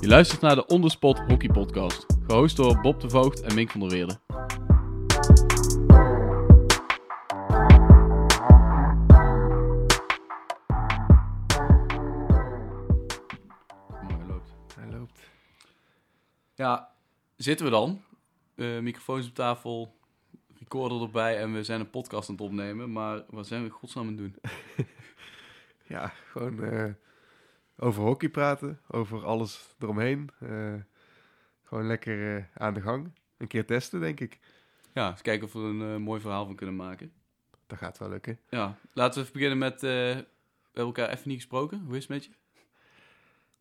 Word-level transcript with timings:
Je 0.00 0.08
luistert 0.08 0.40
naar 0.40 0.54
de 0.54 0.66
Onderspot 0.66 1.18
Hockey 1.18 1.48
Podcast, 1.48 2.06
gehost 2.26 2.56
door 2.56 2.80
Bob 2.80 3.00
de 3.00 3.10
Voogd 3.10 3.40
en 3.40 3.54
Mink 3.54 3.70
van 3.70 3.80
der 3.80 3.88
Weerde. 3.88 4.18
Hij 13.92 14.26
loopt. 14.28 14.50
Hij 14.74 14.90
loopt. 14.90 15.20
Ja, 16.54 16.90
zitten 17.36 17.66
we 17.66 17.72
dan? 17.72 18.02
Eh, 18.54 18.78
microfoons 18.78 19.28
op 19.28 19.34
tafel, 19.34 19.94
recorder 20.58 21.02
erbij 21.02 21.38
en 21.38 21.52
we 21.52 21.64
zijn 21.64 21.80
een 21.80 21.90
podcast 21.90 22.28
aan 22.28 22.34
het 22.34 22.44
opnemen. 22.44 22.92
Maar 22.92 23.22
wat 23.30 23.46
zijn 23.46 23.60
we 23.60 23.66
in 23.66 23.72
godsnaam 23.72 24.06
aan 24.06 24.10
het 24.10 24.18
doen? 24.18 24.36
Ja, 25.88 26.12
gewoon 26.30 26.62
eh, 26.64 26.92
over 27.76 28.02
hockey 28.02 28.28
praten, 28.28 28.80
over 28.88 29.24
alles 29.24 29.74
eromheen. 29.78 30.30
Eh, 30.38 30.74
gewoon 31.62 31.86
lekker 31.86 32.36
eh, 32.36 32.44
aan 32.54 32.74
de 32.74 32.80
gang. 32.80 33.12
Een 33.36 33.46
keer 33.46 33.66
testen, 33.66 34.00
denk 34.00 34.20
ik. 34.20 34.38
Ja, 34.92 35.10
eens 35.10 35.22
kijken 35.22 35.46
of 35.46 35.52
we 35.52 35.58
er 35.58 35.64
een 35.64 35.94
eh, 35.94 35.96
mooi 35.96 36.20
verhaal 36.20 36.46
van 36.46 36.56
kunnen 36.56 36.76
maken. 36.76 37.12
Dat 37.66 37.78
gaat 37.78 37.98
wel 37.98 38.08
lukken. 38.08 38.38
Ja, 38.50 38.78
laten 38.92 39.14
we 39.14 39.20
even 39.20 39.32
beginnen 39.32 39.58
met... 39.58 39.80
we 39.80 39.88
hebben 40.72 40.94
elkaar 40.94 41.08
even 41.08 41.28
niet 41.28 41.36
gesproken. 41.36 41.80
Hoe 41.86 41.96
is 41.96 42.00
het 42.00 42.08
met 42.08 42.24
je? 42.24 42.30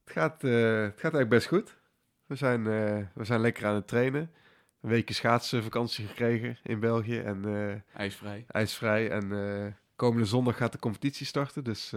Het 0.03 0.13
gaat, 0.13 0.41
het 0.41 0.99
gaat 0.99 1.13
eigenlijk 1.13 1.29
best 1.29 1.47
goed. 1.47 1.77
We 2.25 2.35
zijn, 2.35 2.63
we 3.13 3.23
zijn 3.23 3.41
lekker 3.41 3.65
aan 3.65 3.75
het 3.75 3.87
trainen. 3.87 4.31
Een 4.81 4.89
weekje 4.89 5.13
schaatsvakantie 5.13 6.07
gekregen 6.07 6.57
in 6.63 6.79
België 6.79 7.19
en 7.19 7.83
IJsvrij. 7.93 8.45
ijsvrij. 8.47 9.09
En 9.09 9.77
komende 9.95 10.25
zondag 10.25 10.57
gaat 10.57 10.71
de 10.71 10.79
competitie 10.79 11.25
starten. 11.25 11.63
Dus 11.63 11.93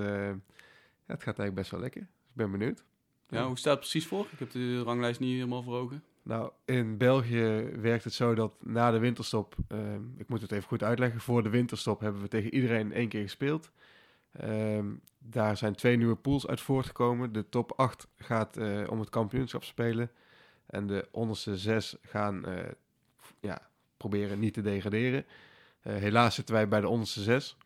ja, 1.09 1.15
het 1.15 1.23
gaat 1.23 1.39
eigenlijk 1.39 1.55
best 1.55 1.71
wel 1.71 1.81
lekker. 1.81 2.01
Dus 2.01 2.29
ik 2.29 2.35
ben 2.35 2.51
benieuwd. 2.51 2.85
Ja, 3.29 3.47
hoe 3.47 3.59
staat 3.59 3.73
het 3.73 3.81
precies 3.81 4.07
voor? 4.07 4.27
Ik 4.31 4.39
heb 4.39 4.51
de 4.51 4.83
ranglijst 4.83 5.21
niet 5.21 5.35
helemaal 5.35 5.63
voor 5.63 5.77
ogen. 5.77 6.03
Nou, 6.23 6.51
in 6.65 6.97
België 6.97 7.71
werkt 7.81 8.05
het 8.05 8.13
zo 8.13 8.35
dat 8.35 8.55
na 8.61 8.91
de 8.91 8.99
winterstop, 8.99 9.57
ehm, 9.69 10.03
ik 10.17 10.29
moet 10.29 10.41
het 10.41 10.53
even 10.53 10.69
goed 10.69 10.83
uitleggen, 10.83 11.21
voor 11.21 11.43
de 11.43 11.49
winterstop 11.49 12.01
hebben 12.01 12.23
we 12.23 12.29
tegen 12.29 12.55
iedereen 12.55 12.93
één 12.93 13.09
keer 13.09 13.23
gespeeld. 13.23 13.71
Ehm, 14.33 14.87
daar 15.19 15.57
zijn 15.57 15.75
twee 15.75 15.97
nieuwe 15.97 16.15
pools 16.15 16.47
uit 16.47 16.61
voortgekomen. 16.61 17.33
De 17.33 17.49
top 17.49 17.73
8 17.77 18.09
gaat 18.17 18.57
eh, 18.57 18.85
om 18.91 19.01
het 19.01 19.09
kampioenschap 19.09 19.65
spelen. 19.65 20.11
En 20.67 20.87
de 20.87 21.09
onderste 21.11 21.57
zes 21.57 21.97
gaan 22.03 22.45
eh, 22.45 22.71
ja, 23.41 23.69
proberen 23.97 24.39
niet 24.39 24.55
te 24.55 24.61
degraderen. 24.61 25.25
Eh, 25.81 25.97
helaas 25.97 26.35
zitten 26.35 26.55
wij 26.55 26.69
bij 26.69 26.81
de 26.81 26.89
onderste 26.89 27.23
zes. 27.23 27.57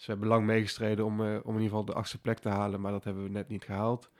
Dus 0.00 0.08
we 0.08 0.14
hebben 0.14 0.30
lang 0.34 0.46
meegestreden 0.46 1.04
om, 1.04 1.20
eh, 1.20 1.26
om 1.26 1.54
in 1.54 1.62
ieder 1.62 1.62
geval 1.62 1.84
de 1.84 1.92
achtste 1.92 2.20
plek 2.20 2.38
te 2.38 2.48
halen, 2.48 2.80
maar 2.80 2.92
dat 2.92 3.04
hebben 3.04 3.22
we 3.22 3.28
net 3.28 3.48
niet 3.48 3.64
gehaald. 3.64 4.10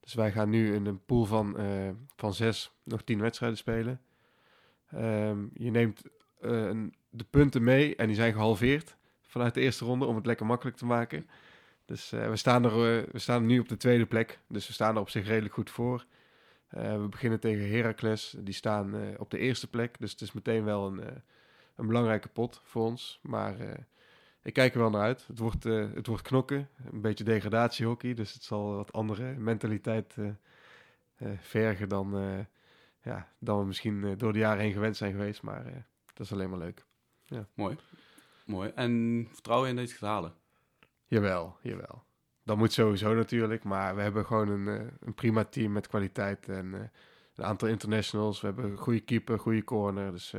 Dus 0.00 0.14
wij 0.14 0.32
gaan 0.32 0.50
nu 0.50 0.74
in 0.74 0.86
een 0.86 1.04
pool 1.04 1.24
van, 1.24 1.58
eh, 1.58 1.90
van 2.16 2.34
zes 2.34 2.72
nog 2.82 3.02
tien 3.02 3.20
wedstrijden 3.20 3.58
spelen. 3.58 4.00
Ehm, 4.90 5.46
je 5.54 5.70
neemt 5.70 6.02
eh, 6.40 6.50
de 7.10 7.24
punten 7.30 7.64
mee 7.64 7.96
en 7.96 8.06
die 8.06 8.16
zijn 8.16 8.32
gehalveerd 8.32 8.96
vanuit 9.22 9.54
de 9.54 9.60
eerste 9.60 9.84
ronde 9.84 10.04
om 10.04 10.16
het 10.16 10.26
lekker 10.26 10.46
makkelijk 10.46 10.76
te 10.76 10.84
maken. 10.84 11.28
Dus 11.84 12.10
we, 12.10 12.36
staan 12.36 12.64
er, 12.64 13.06
we 13.12 13.18
staan 13.18 13.46
nu 13.46 13.58
op 13.58 13.68
de 13.68 13.76
tweede 13.76 14.06
plek, 14.06 14.38
dus 14.48 14.66
we 14.66 14.72
staan 14.72 14.94
er 14.94 15.00
op 15.00 15.10
zich 15.10 15.26
redelijk 15.26 15.54
goed 15.54 15.70
voor. 15.70 16.06
We 16.68 17.06
beginnen 17.10 17.40
tegen 17.40 17.70
Heracles, 17.70 18.36
die 18.38 18.54
staan 18.54 19.16
op 19.18 19.30
de 19.30 19.38
eerste 19.38 19.68
plek, 19.70 19.98
dus 19.98 20.10
het 20.10 20.20
is 20.20 20.32
meteen 20.32 20.64
wel 20.64 20.86
een, 20.86 21.00
een 21.76 21.86
belangrijke 21.86 22.28
pot 22.28 22.60
voor 22.64 22.84
ons. 22.84 23.20
Maar 23.22 23.56
ik 24.46 24.52
kijk 24.52 24.74
er 24.74 24.80
wel 24.80 24.90
naar 24.90 25.02
uit. 25.02 25.26
Het 25.26 25.38
wordt, 25.38 25.64
eh, 25.64 25.86
het 25.94 26.06
wordt 26.06 26.22
knokken, 26.22 26.68
een 26.92 27.00
beetje 27.00 27.24
degradatiehockey, 27.24 28.14
dus 28.14 28.32
het 28.32 28.42
zal 28.42 28.74
wat 28.74 28.92
andere 28.92 29.34
mentaliteit 29.34 30.16
eh, 30.16 30.28
eh, 31.16 31.38
vergen 31.40 31.88
dan, 31.88 32.14
ja, 33.02 33.32
dan 33.38 33.58
we 33.58 33.64
misschien 33.64 34.18
door 34.18 34.32
de 34.32 34.38
jaren 34.38 34.62
heen 34.62 34.72
gewend 34.72 34.96
zijn 34.96 35.12
geweest. 35.12 35.42
Maar 35.42 35.86
dat 36.14 36.26
is 36.26 36.32
alleen 36.32 36.50
maar 36.50 36.58
leuk. 36.58 36.84
Mooi. 37.54 37.76
Mooi. 38.44 38.72
En 38.74 39.26
vertrouwen 39.32 39.68
in 39.68 39.76
dat 39.76 39.84
je 39.84 39.90
het 39.90 40.00
gaat 40.00 40.10
halen? 40.10 40.34
Jawel, 41.06 41.56
jawel. 41.62 42.04
Dat 42.44 42.56
moet 42.56 42.72
sowieso 42.72 43.14
natuurlijk. 43.14 43.64
Maar 43.64 43.96
we 43.96 44.02
hebben 44.02 44.26
gewoon 44.26 44.48
een, 44.48 44.90
een 45.00 45.14
prima 45.14 45.44
team 45.44 45.72
met 45.72 45.88
kwaliteit. 45.88 46.48
En 46.48 46.90
een 47.34 47.44
aantal 47.44 47.68
internationals. 47.68 48.40
We 48.40 48.46
hebben 48.46 48.64
een 48.64 48.76
goede 48.76 49.00
keeper, 49.00 49.38
goede 49.38 49.64
corner. 49.64 50.12
Dus 50.12 50.34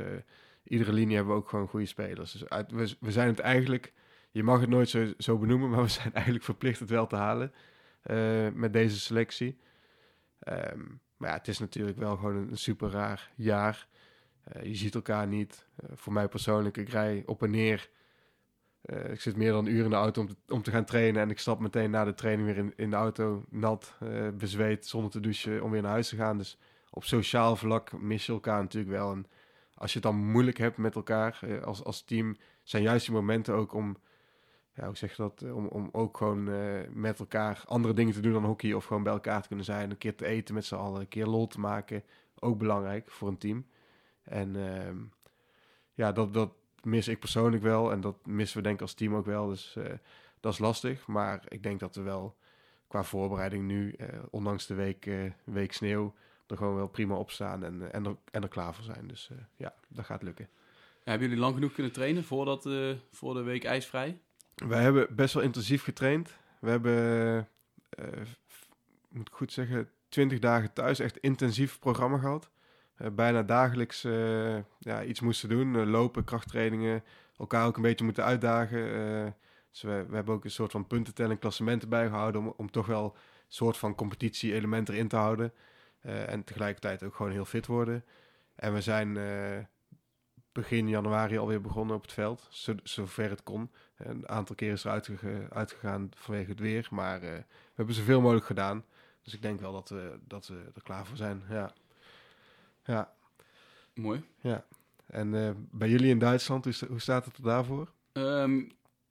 iedere 0.62 0.92
linie 0.92 1.16
hebben 1.16 1.34
we 1.34 1.40
ook 1.40 1.48
gewoon 1.48 1.68
goede 1.68 1.86
spelers. 1.86 2.32
Dus 2.32 2.48
uit, 2.48 2.70
we, 2.70 2.96
we 3.00 3.12
zijn 3.12 3.28
het 3.28 3.38
eigenlijk... 3.38 3.92
Je 4.30 4.42
mag 4.42 4.60
het 4.60 4.68
nooit 4.68 4.88
zo, 4.88 5.12
zo 5.18 5.38
benoemen, 5.38 5.70
maar 5.70 5.82
we 5.82 5.88
zijn 5.88 6.12
eigenlijk 6.12 6.44
verplicht 6.44 6.80
het 6.80 6.90
wel 6.90 7.06
te 7.06 7.16
halen. 7.16 7.52
eh, 8.02 8.48
met 8.54 8.72
deze 8.72 9.00
selectie. 9.00 9.58
Ehm, 10.38 10.80
maar 11.16 11.30
ja, 11.30 11.36
het 11.36 11.48
is 11.48 11.58
natuurlijk 11.58 11.98
wel 11.98 12.16
gewoon 12.16 12.36
een, 12.36 12.56
super 12.56 12.90
raar 12.90 13.30
jaar. 13.36 13.88
Eh, 14.44 14.62
je 14.62 14.74
ziet 14.74 14.94
elkaar 14.94 15.26
niet. 15.26 15.66
Eh, 15.76 15.90
voor 15.94 16.12
mij 16.12 16.28
persoonlijk, 16.28 16.76
ik 16.76 16.88
rij 16.88 17.22
op 17.26 17.42
en 17.42 17.50
neer. 17.50 17.90
Ik 19.10 19.20
zit 19.20 19.36
meer 19.36 19.52
dan 19.52 19.66
een 19.66 19.72
uur 19.72 19.84
in 19.84 19.90
de 19.90 19.96
auto 19.96 20.20
om 20.20 20.28
te, 20.28 20.36
om 20.48 20.62
te 20.62 20.70
gaan 20.70 20.84
trainen. 20.84 21.22
En 21.22 21.30
ik 21.30 21.38
stap 21.38 21.60
meteen 21.60 21.90
na 21.90 22.04
de 22.04 22.14
training 22.14 22.48
weer 22.48 22.56
in, 22.56 22.72
in 22.76 22.90
de 22.90 22.96
auto. 22.96 23.44
Nat, 23.50 23.94
bezweet, 24.34 24.86
zonder 24.86 25.10
te 25.10 25.20
douchen. 25.20 25.62
Om 25.62 25.70
weer 25.70 25.82
naar 25.82 25.90
huis 25.90 26.08
te 26.08 26.16
gaan. 26.16 26.38
Dus 26.38 26.58
op 26.90 27.04
sociaal 27.04 27.56
vlak 27.56 28.00
mis 28.00 28.26
je 28.26 28.32
elkaar 28.32 28.60
natuurlijk 28.62 28.92
wel. 28.92 29.12
En 29.12 29.26
als 29.74 29.92
je 29.92 29.98
het 29.98 30.08
dan 30.08 30.16
moeilijk 30.16 30.58
hebt 30.58 30.76
met 30.76 30.94
elkaar 30.94 31.60
als, 31.64 31.84
als 31.84 32.02
team. 32.04 32.36
Zijn 32.62 32.82
juist 32.82 33.06
die 33.06 33.14
momenten 33.14 33.54
ook 33.54 33.72
om. 33.72 33.96
Ja, 34.78 34.86
hoe 34.86 34.96
zeg 34.96 35.16
dat? 35.16 35.42
Eh, 35.42 35.56
Om, 35.56 35.66
om 35.66 35.88
ook 35.92 36.16
gewoon 36.16 36.48
eh, 36.48 36.80
met 36.90 37.18
elkaar 37.18 37.62
andere 37.66 37.94
dingen 37.94 38.14
te 38.14 38.20
doen 38.20 38.32
dan 38.32 38.44
hockey. 38.44 38.72
Of 38.72 38.84
gewoon 38.84 39.02
bij 39.02 39.12
elkaar 39.12 39.42
te 39.42 39.48
kunnen 39.48 39.64
zijn. 39.64 39.90
Een 39.90 39.98
keer 39.98 40.14
te 40.14 40.26
eten 40.26 40.54
met 40.54 40.64
z'n 40.64 40.74
allen. 40.74 41.00
Een 41.00 41.08
keer 41.08 41.26
lol 41.26 41.46
te 41.46 41.60
maken. 41.60 42.02
Ook 42.38 42.58
belangrijk 42.58 43.10
voor 43.10 43.28
een 43.28 43.38
team. 43.38 43.66
En 44.22 44.74
ehm, 44.74 44.96
ja, 45.94 46.12
dat, 46.12 46.34
dat 46.34 46.52
mis 46.82 47.08
ik 47.08 47.18
persoonlijk 47.18 47.62
wel. 47.62 47.92
En 47.92 48.00
dat 48.00 48.26
missen 48.26 48.56
we 48.56 48.62
denk 48.62 48.74
ik 48.74 48.80
als 48.80 48.94
team 48.94 49.14
ook 49.14 49.26
wel. 49.26 49.48
Dus 49.48 49.76
eh, 49.76 49.94
dat 50.40 50.52
is 50.52 50.58
lastig. 50.58 51.06
Maar 51.06 51.44
ik 51.48 51.62
denk 51.62 51.80
dat 51.80 51.94
we 51.94 52.02
wel 52.02 52.36
qua 52.86 53.04
voorbereiding 53.04 53.66
nu, 53.66 53.96
ondanks 54.30 54.66
de 54.66 54.74
week, 54.74 55.10
week 55.44 55.72
sneeuw, 55.72 56.14
er 56.46 56.56
gewoon 56.56 56.74
wel 56.74 56.88
prima 56.88 57.14
op 57.14 57.30
staan 57.30 57.64
en, 57.64 57.92
en, 57.92 58.06
er, 58.06 58.16
en 58.30 58.42
er 58.42 58.48
klaar 58.48 58.74
voor 58.74 58.84
zijn. 58.84 59.08
Dus 59.08 59.30
ja, 59.56 59.74
dat 59.88 60.04
gaat 60.04 60.22
lukken. 60.22 60.48
Hebben 61.04 61.28
jullie 61.28 61.42
lang 61.42 61.54
genoeg 61.54 61.72
kunnen 61.72 61.92
trainen 61.92 62.24
voordat, 62.24 62.68
voor 63.10 63.34
de 63.34 63.42
week 63.42 63.64
ijsvrij? 63.64 64.20
Wij 64.66 64.82
hebben 64.82 65.14
best 65.14 65.34
wel 65.34 65.42
intensief 65.42 65.82
getraind. 65.82 66.38
We 66.60 66.70
hebben, 66.70 67.48
eh, 67.88 68.20
moet 69.08 69.28
ik 69.28 69.34
goed 69.34 69.52
zeggen, 69.52 69.90
20 70.08 70.38
dagen 70.38 70.72
thuis 70.72 70.98
echt 70.98 71.16
intensief 71.16 71.78
programma 71.78 72.18
gehad. 72.18 72.50
Eh, 72.96 73.10
bijna 73.10 73.42
dagelijks 73.42 74.04
eh, 74.04 74.56
ja, 74.78 75.04
iets 75.04 75.20
moesten 75.20 75.48
doen. 75.48 75.86
Lopen, 75.86 76.24
krachttrainingen, 76.24 77.04
elkaar 77.36 77.66
ook 77.66 77.76
een 77.76 77.82
beetje 77.82 78.04
moeten 78.04 78.24
uitdagen. 78.24 79.34
Dus 79.70 79.82
we, 79.82 80.06
we 80.08 80.14
hebben 80.14 80.34
ook 80.34 80.44
een 80.44 80.50
soort 80.50 80.70
van 80.70 80.86
puntentelling, 80.86 81.40
klassementen 81.40 81.88
bijgehouden... 81.88 82.40
om, 82.40 82.54
om 82.56 82.70
toch 82.70 82.86
wel 82.86 83.04
een 83.04 83.44
soort 83.48 83.76
van 83.76 83.94
competitie-element 83.94 84.88
erin 84.88 85.08
te 85.08 85.16
houden. 85.16 85.52
En 86.00 86.44
tegelijkertijd 86.44 87.02
ook 87.02 87.14
gewoon 87.14 87.32
heel 87.32 87.44
fit 87.44 87.66
worden. 87.66 88.04
En 88.54 88.74
we 88.74 88.80
zijn 88.80 89.16
begin 90.52 90.88
januari 90.88 91.38
alweer 91.38 91.60
begonnen 91.60 91.96
op 91.96 92.02
het 92.02 92.12
veld, 92.12 92.46
zo, 92.50 92.74
zover 92.82 93.30
het 93.30 93.42
kon. 93.42 93.70
Een 93.98 94.28
aantal 94.28 94.54
keren 94.54 94.74
is 94.74 94.84
er 94.84 95.48
uitgegaan 95.50 96.10
vanwege 96.16 96.50
het 96.50 96.60
weer. 96.60 96.88
Maar 96.90 97.22
eh, 97.22 97.30
we 97.32 97.44
hebben 97.74 97.94
zoveel 97.94 98.20
mogelijk 98.20 98.46
gedaan. 98.46 98.84
Dus 99.22 99.34
ik 99.34 99.42
denk 99.42 99.60
wel 99.60 99.72
dat 99.72 99.88
we, 99.88 100.18
dat 100.26 100.46
we 100.46 100.70
er 100.74 100.82
klaar 100.82 101.06
voor 101.06 101.16
zijn. 101.16 101.42
Ja. 101.50 101.72
Ja. 102.84 103.12
Mooi. 103.94 104.22
En 105.06 105.34
eh, 105.34 105.50
bij 105.56 105.88
jullie 105.88 106.10
in 106.10 106.18
Duitsland, 106.18 106.64
hoe, 106.64 106.72
sta- 106.72 106.86
hoe 106.86 107.00
staat 107.00 107.24
het 107.24 107.36
er 107.36 107.42
daarvoor? 107.42 107.88
Ehm, 108.12 108.62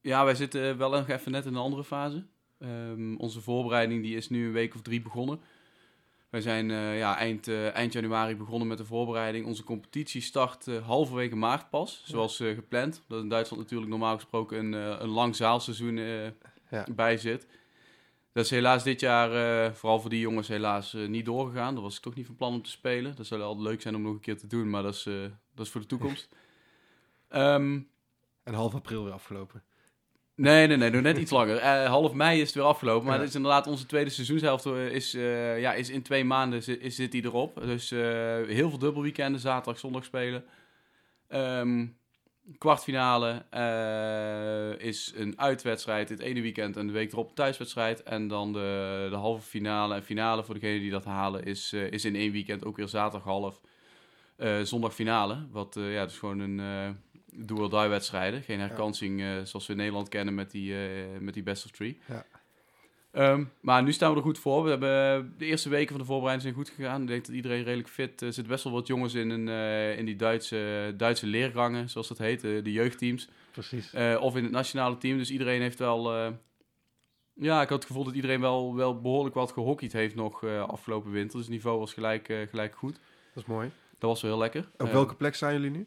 ja, 0.01 0.25
wij 0.25 0.35
zitten 0.35 0.77
wel 0.77 0.89
nog 0.89 1.07
even 1.09 1.31
net 1.31 1.45
in 1.45 1.53
een 1.53 1.61
andere 1.61 1.83
fase. 1.83 2.25
Ehm, 2.57 3.15
onze 3.15 3.41
voorbereiding 3.41 4.01
die 4.01 4.15
is 4.15 4.29
nu 4.29 4.45
een 4.45 4.51
week 4.51 4.75
of 4.75 4.81
drie 4.81 5.01
begonnen. 5.01 5.39
Wij 6.29 6.41
zijn 6.41 6.71
eh, 6.71 6.97
ja, 6.97 7.17
eind, 7.17 7.47
eh, 7.47 7.75
eind 7.75 7.93
januari 7.93 8.35
begonnen 8.35 8.67
met 8.67 8.77
de 8.77 8.85
voorbereiding. 8.85 9.45
Onze 9.45 9.63
competitie 9.63 10.21
start 10.21 10.67
eh, 10.67 10.85
halverwege 10.85 11.35
maart 11.35 11.69
pas, 11.69 12.01
zoals 12.05 12.35
gepland. 12.37 13.03
Dat 13.07 13.21
in 13.21 13.29
Duitsland 13.29 13.63
natuurlijk 13.63 13.89
normaal 13.89 14.15
gesproken 14.15 14.57
een, 14.57 14.73
een 15.03 15.09
lang 15.09 15.35
zaalseizoen 15.35 15.97
Ja. 16.69 16.85
bij 16.95 17.17
zit. 17.17 17.47
Dat 18.31 18.45
is 18.45 18.51
helaas 18.51 18.83
dit 18.83 18.99
jaar, 18.99 19.73
vooral 19.75 19.99
voor 19.99 20.09
die 20.09 20.19
jongens, 20.19 20.47
helaas 20.47 20.93
niet 20.93 21.25
doorgegaan. 21.25 21.73
Daar 21.73 21.83
was 21.83 21.95
ik 21.95 22.01
toch 22.01 22.15
niet 22.15 22.25
van 22.25 22.35
plan 22.35 22.53
om 22.53 22.61
te 22.61 22.69
spelen. 22.69 23.15
Dat 23.15 23.25
zou 23.25 23.41
altijd 23.41 23.67
leuk 23.67 23.81
zijn 23.81 23.95
om 23.95 24.01
nog 24.01 24.13
een 24.13 24.19
keer 24.19 24.37
te 24.37 24.47
doen, 24.47 24.69
maar 24.69 24.83
dat 24.83 24.93
is, 24.93 25.03
dat 25.55 25.65
is 25.65 25.69
voor 25.71 25.81
de 25.81 25.87
toekomst. 25.87 26.29
Ehm, 27.27 27.79
En 28.43 28.53
half 28.53 28.75
april 28.75 29.03
weer 29.03 29.13
afgelopen. 29.13 29.63
Nee, 30.37 30.67
nee, 30.67 30.77
nee, 30.77 30.89
nog 30.89 31.01
net 31.01 31.17
iets 31.17 31.31
langer. 31.31 31.57
Eh, 31.57 31.85
half 31.85 32.13
mei 32.13 32.39
is 32.39 32.45
het 32.45 32.55
weer 32.55 32.63
afgelopen. 32.63 33.03
Maar 33.05 33.13
Ja. 33.15 33.19
het 33.19 33.29
is 33.29 33.35
inderdaad 33.35 33.67
onze 33.67 33.85
tweede 33.85 34.09
seizoenshelft 34.09 34.65
eh, 34.65 34.85
is, 34.91 35.13
eh, 35.13 35.59
ja, 35.59 35.73
is 35.73 35.89
in 35.89 36.01
twee 36.01 36.23
maanden 36.23 36.63
zi- 36.63 36.71
is, 36.79 36.95
zit 36.95 37.11
die 37.11 37.23
erop. 37.25 37.61
Dus 37.61 37.89
heel 37.89 38.69
veel 38.69 38.77
dubbelweekenden, 38.77 39.39
zaterdag, 39.41 39.79
zondag 39.79 40.05
spelen. 40.05 40.43
Ehm, 41.27 41.85
kwartfinale 42.57 43.45
is 44.77 45.13
een 45.15 45.39
uitwedstrijd 45.39 46.09
het 46.09 46.19
ene 46.19 46.41
weekend 46.41 46.77
en 46.77 46.87
de 46.87 46.93
week 46.93 47.11
erop 47.11 47.27
een 47.29 47.35
thuiswedstrijd. 47.35 48.03
En 48.03 48.27
dan 48.27 48.53
de, 48.53 49.07
de 49.09 49.15
halve 49.15 49.47
finale 49.47 49.95
en 49.95 50.03
finale 50.03 50.43
voor 50.43 50.53
degenen 50.53 50.79
die 50.79 50.91
dat 50.91 51.05
halen 51.05 51.43
is, 51.43 51.73
is 51.73 52.05
in 52.05 52.15
één 52.15 52.31
weekend 52.31 52.65
ook 52.65 52.77
weer 52.77 52.87
zaterdag 52.87 53.23
half. 53.23 53.61
zondag 54.63 54.93
finale. 54.93 55.47
Wat 55.51 55.75
ja, 55.79 56.05
dus 56.05 56.17
gewoon 56.17 56.39
een 56.39 56.59
do-or-die 57.37 57.87
wedstrijden. 57.87 58.41
Geen 58.43 58.59
herkansing 58.59 59.21
eh, 59.21 59.27
zoals 59.43 59.65
we 59.65 59.71
in 59.71 59.77
Nederland 59.79 60.09
kennen 60.09 60.33
met 60.35 60.51
die, 60.51 60.73
eh, 60.73 60.89
met 61.19 61.33
die 61.33 61.43
best 61.43 61.65
of 61.65 61.71
three. 61.71 61.99
Ja. 62.07 62.25
Ehm, 63.11 63.43
maar 63.61 63.83
nu 63.83 63.91
staan 63.93 64.11
we 64.11 64.17
er 64.17 64.23
goed 64.23 64.39
voor. 64.39 64.63
We 64.63 64.69
hebben 64.69 65.33
de 65.37 65.45
eerste 65.45 65.69
weken 65.69 65.89
van 65.89 65.97
de 65.99 66.05
voorbereiding 66.05 66.41
zijn 66.53 66.65
goed 66.65 66.75
gegaan. 66.75 67.01
Ik 67.01 67.07
denk 67.07 67.25
dat 67.25 67.35
iedereen 67.35 67.63
redelijk 67.63 67.89
fit. 67.89 68.21
Er 68.21 68.33
zitten 68.33 68.47
best 68.53 68.63
wel 68.63 68.73
wat 68.73 68.87
jongens 68.87 69.13
in, 69.13 69.29
een, 69.29 69.47
eh, 69.47 69.97
in 69.97 70.05
die 70.05 70.15
Duitse, 70.15 70.93
Duitse 70.97 71.25
leergangen, 71.27 71.89
zoals 71.89 72.07
dat 72.07 72.17
heet, 72.17 72.43
eh, 72.43 72.63
de 72.63 72.71
jeugdteams. 72.71 73.27
Precies. 73.51 73.93
Eh, 73.93 74.17
of 74.21 74.35
in 74.35 74.43
het 74.43 74.51
nationale 74.51 74.97
team. 74.97 75.17
Dus 75.17 75.31
iedereen 75.31 75.61
heeft 75.61 75.79
wel. 75.79 76.13
eh, 76.15 76.31
ja, 77.33 77.61
ik 77.61 77.69
had 77.69 77.77
het 77.77 77.87
gevoel 77.87 78.03
dat 78.03 78.13
iedereen 78.13 78.41
wel, 78.41 78.75
wel 78.75 79.01
behoorlijk 79.01 79.35
wat 79.35 79.51
gehockeyd 79.51 79.93
heeft 79.93 80.15
nog 80.15 80.43
eh, 80.43 80.61
afgelopen 80.63 81.11
winter. 81.11 81.37
Dus 81.37 81.45
het 81.45 81.55
niveau 81.55 81.79
was 81.79 81.93
gelijk, 81.93 82.29
eh, 82.29 82.37
gelijk 82.49 82.75
goed. 82.75 82.93
Dat 83.33 83.43
is 83.43 83.49
mooi. 83.49 83.71
Dat 83.99 84.09
was 84.09 84.21
wel 84.21 84.31
heel 84.31 84.39
lekker. 84.39 84.69
Op 84.77 84.87
Eh, 84.87 84.93
welke 84.93 85.15
plek 85.15 85.35
staan 85.35 85.53
jullie 85.53 85.69
nu? 85.71 85.85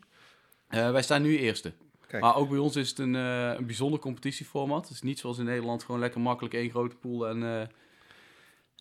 Eh, 0.71 0.91
wij 0.91 1.03
staan 1.03 1.23
nu 1.23 1.39
eerste. 1.39 1.73
Kijk. 2.07 2.23
Maar 2.23 2.37
ook 2.37 2.49
bij 2.49 2.59
ons 2.59 2.77
is 2.77 2.89
het 2.89 2.99
een, 2.99 3.17
eh, 3.17 3.53
een 3.57 3.67
bijzonder 3.67 4.01
competitieformat. 4.01 4.83
Het 4.83 4.91
is 4.91 5.03
niet 5.03 5.19
zoals 5.19 5.39
in 5.39 5.45
Nederland 5.45 5.85
gewoon 5.85 6.01
lekker 6.01 6.21
makkelijk 6.21 6.55
één 6.55 6.71
grote 6.71 6.97
pool 6.97 7.29
en, 7.29 7.43
eh, 7.43 7.67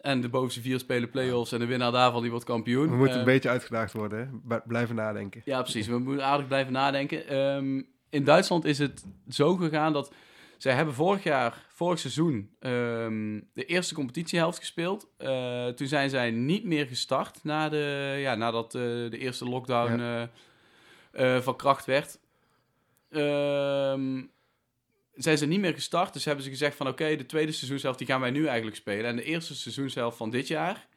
en 0.01 0.21
de 0.21 0.29
bovenste 0.29 0.61
vier 0.61 0.79
spelen 0.79 1.09
play-offs 1.09 1.51
en 1.51 1.59
de 1.59 1.65
winnaar 1.65 1.91
daarvan 1.91 2.21
die 2.21 2.31
wordt 2.31 2.45
kampioen. 2.45 2.89
We 2.89 2.95
moeten 2.95 3.19
een 3.19 3.25
beetje 3.25 3.49
uitgedaagd 3.49 3.93
worden, 3.93 4.41
hè? 4.47 4.59
Blijven 4.65 4.95
nadenken. 4.95 5.41
Ja, 5.45 5.61
precies. 5.61 5.87
We 5.87 5.99
moeten 5.99 6.25
aardig 6.25 6.47
blijven 6.47 6.73
nadenken. 6.73 7.27
Ehm, 7.27 7.81
in 8.09 8.23
Duitsland 8.23 8.65
is 8.65 8.77
het 8.77 9.05
zo 9.29 9.55
gegaan 9.55 9.93
dat 9.93 10.13
zij 10.57 10.73
hebben 10.73 10.93
vorig 10.93 11.23
jaar, 11.23 11.65
vorig 11.73 11.99
seizoen, 11.99 12.49
ehm, 12.59 13.39
de 13.53 13.65
eerste 13.65 13.93
competitiehelft 13.93 14.59
gespeeld. 14.59 15.07
Toen 15.75 15.87
zijn 15.87 16.09
zij 16.09 16.31
niet 16.31 16.63
meer 16.63 16.85
gestart 16.85 17.43
na 17.43 17.69
de, 17.69 18.15
ja, 18.19 18.35
nadat 18.35 18.71
de 18.71 19.17
eerste 19.17 19.45
lockdown 19.45 19.99
eh, 19.99 20.23
eh, 21.19 21.37
van 21.41 21.55
kracht 21.55 21.85
werd. 21.85 22.19
Ehm, 23.09 24.21
zijn 25.13 25.37
ze 25.37 25.45
niet 25.45 25.59
meer 25.59 25.73
gestart, 25.73 26.13
dus 26.13 26.25
hebben 26.25 26.43
ze 26.43 26.49
gezegd 26.49 26.75
van 26.75 26.87
oké, 26.87 27.15
de 27.15 27.25
tweede 27.25 27.51
seizoenshelft 27.51 27.97
die 27.97 28.07
gaan 28.07 28.21
wij 28.21 28.31
nu 28.31 28.45
eigenlijk 28.45 28.77
spelen. 28.77 29.05
En 29.05 29.15
de 29.15 29.23
eerste 29.23 29.55
seizoenshelft 29.55 30.17
van 30.17 30.29
dit 30.29 30.47
jaar 30.47 30.87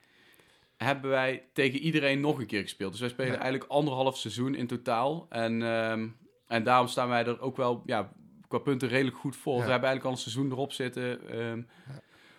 hebben 0.76 1.10
wij 1.10 1.44
tegen 1.52 1.78
iedereen 1.78 2.20
nog 2.20 2.38
een 2.38 2.46
keer 2.46 2.62
gespeeld. 2.62 2.90
Dus 2.92 3.00
wij 3.00 3.08
spelen 3.08 3.32
Ja. 3.32 3.38
eigenlijk 3.40 3.70
anderhalf 3.70 4.16
seizoen 4.18 4.54
in 4.54 4.66
totaal. 4.66 5.26
En, 5.28 5.62
ehm, 5.62 6.08
en 6.46 6.62
daarom 6.64 6.86
staan 6.86 7.08
wij 7.08 7.24
er 7.26 7.40
ook 7.40 7.56
wel 7.56 7.82
ja, 7.86 8.12
qua 8.48 8.58
punten 8.58 8.88
redelijk 8.88 9.16
goed 9.16 9.36
voor. 9.36 9.58
Ja. 9.58 9.64
We 9.64 9.70
hebben 9.70 9.88
eigenlijk 9.88 10.04
al 10.04 10.24
een 10.24 10.30
seizoen 10.32 10.52
erop 10.52 10.72
zitten. 10.72 11.28
ehm, 11.30 11.62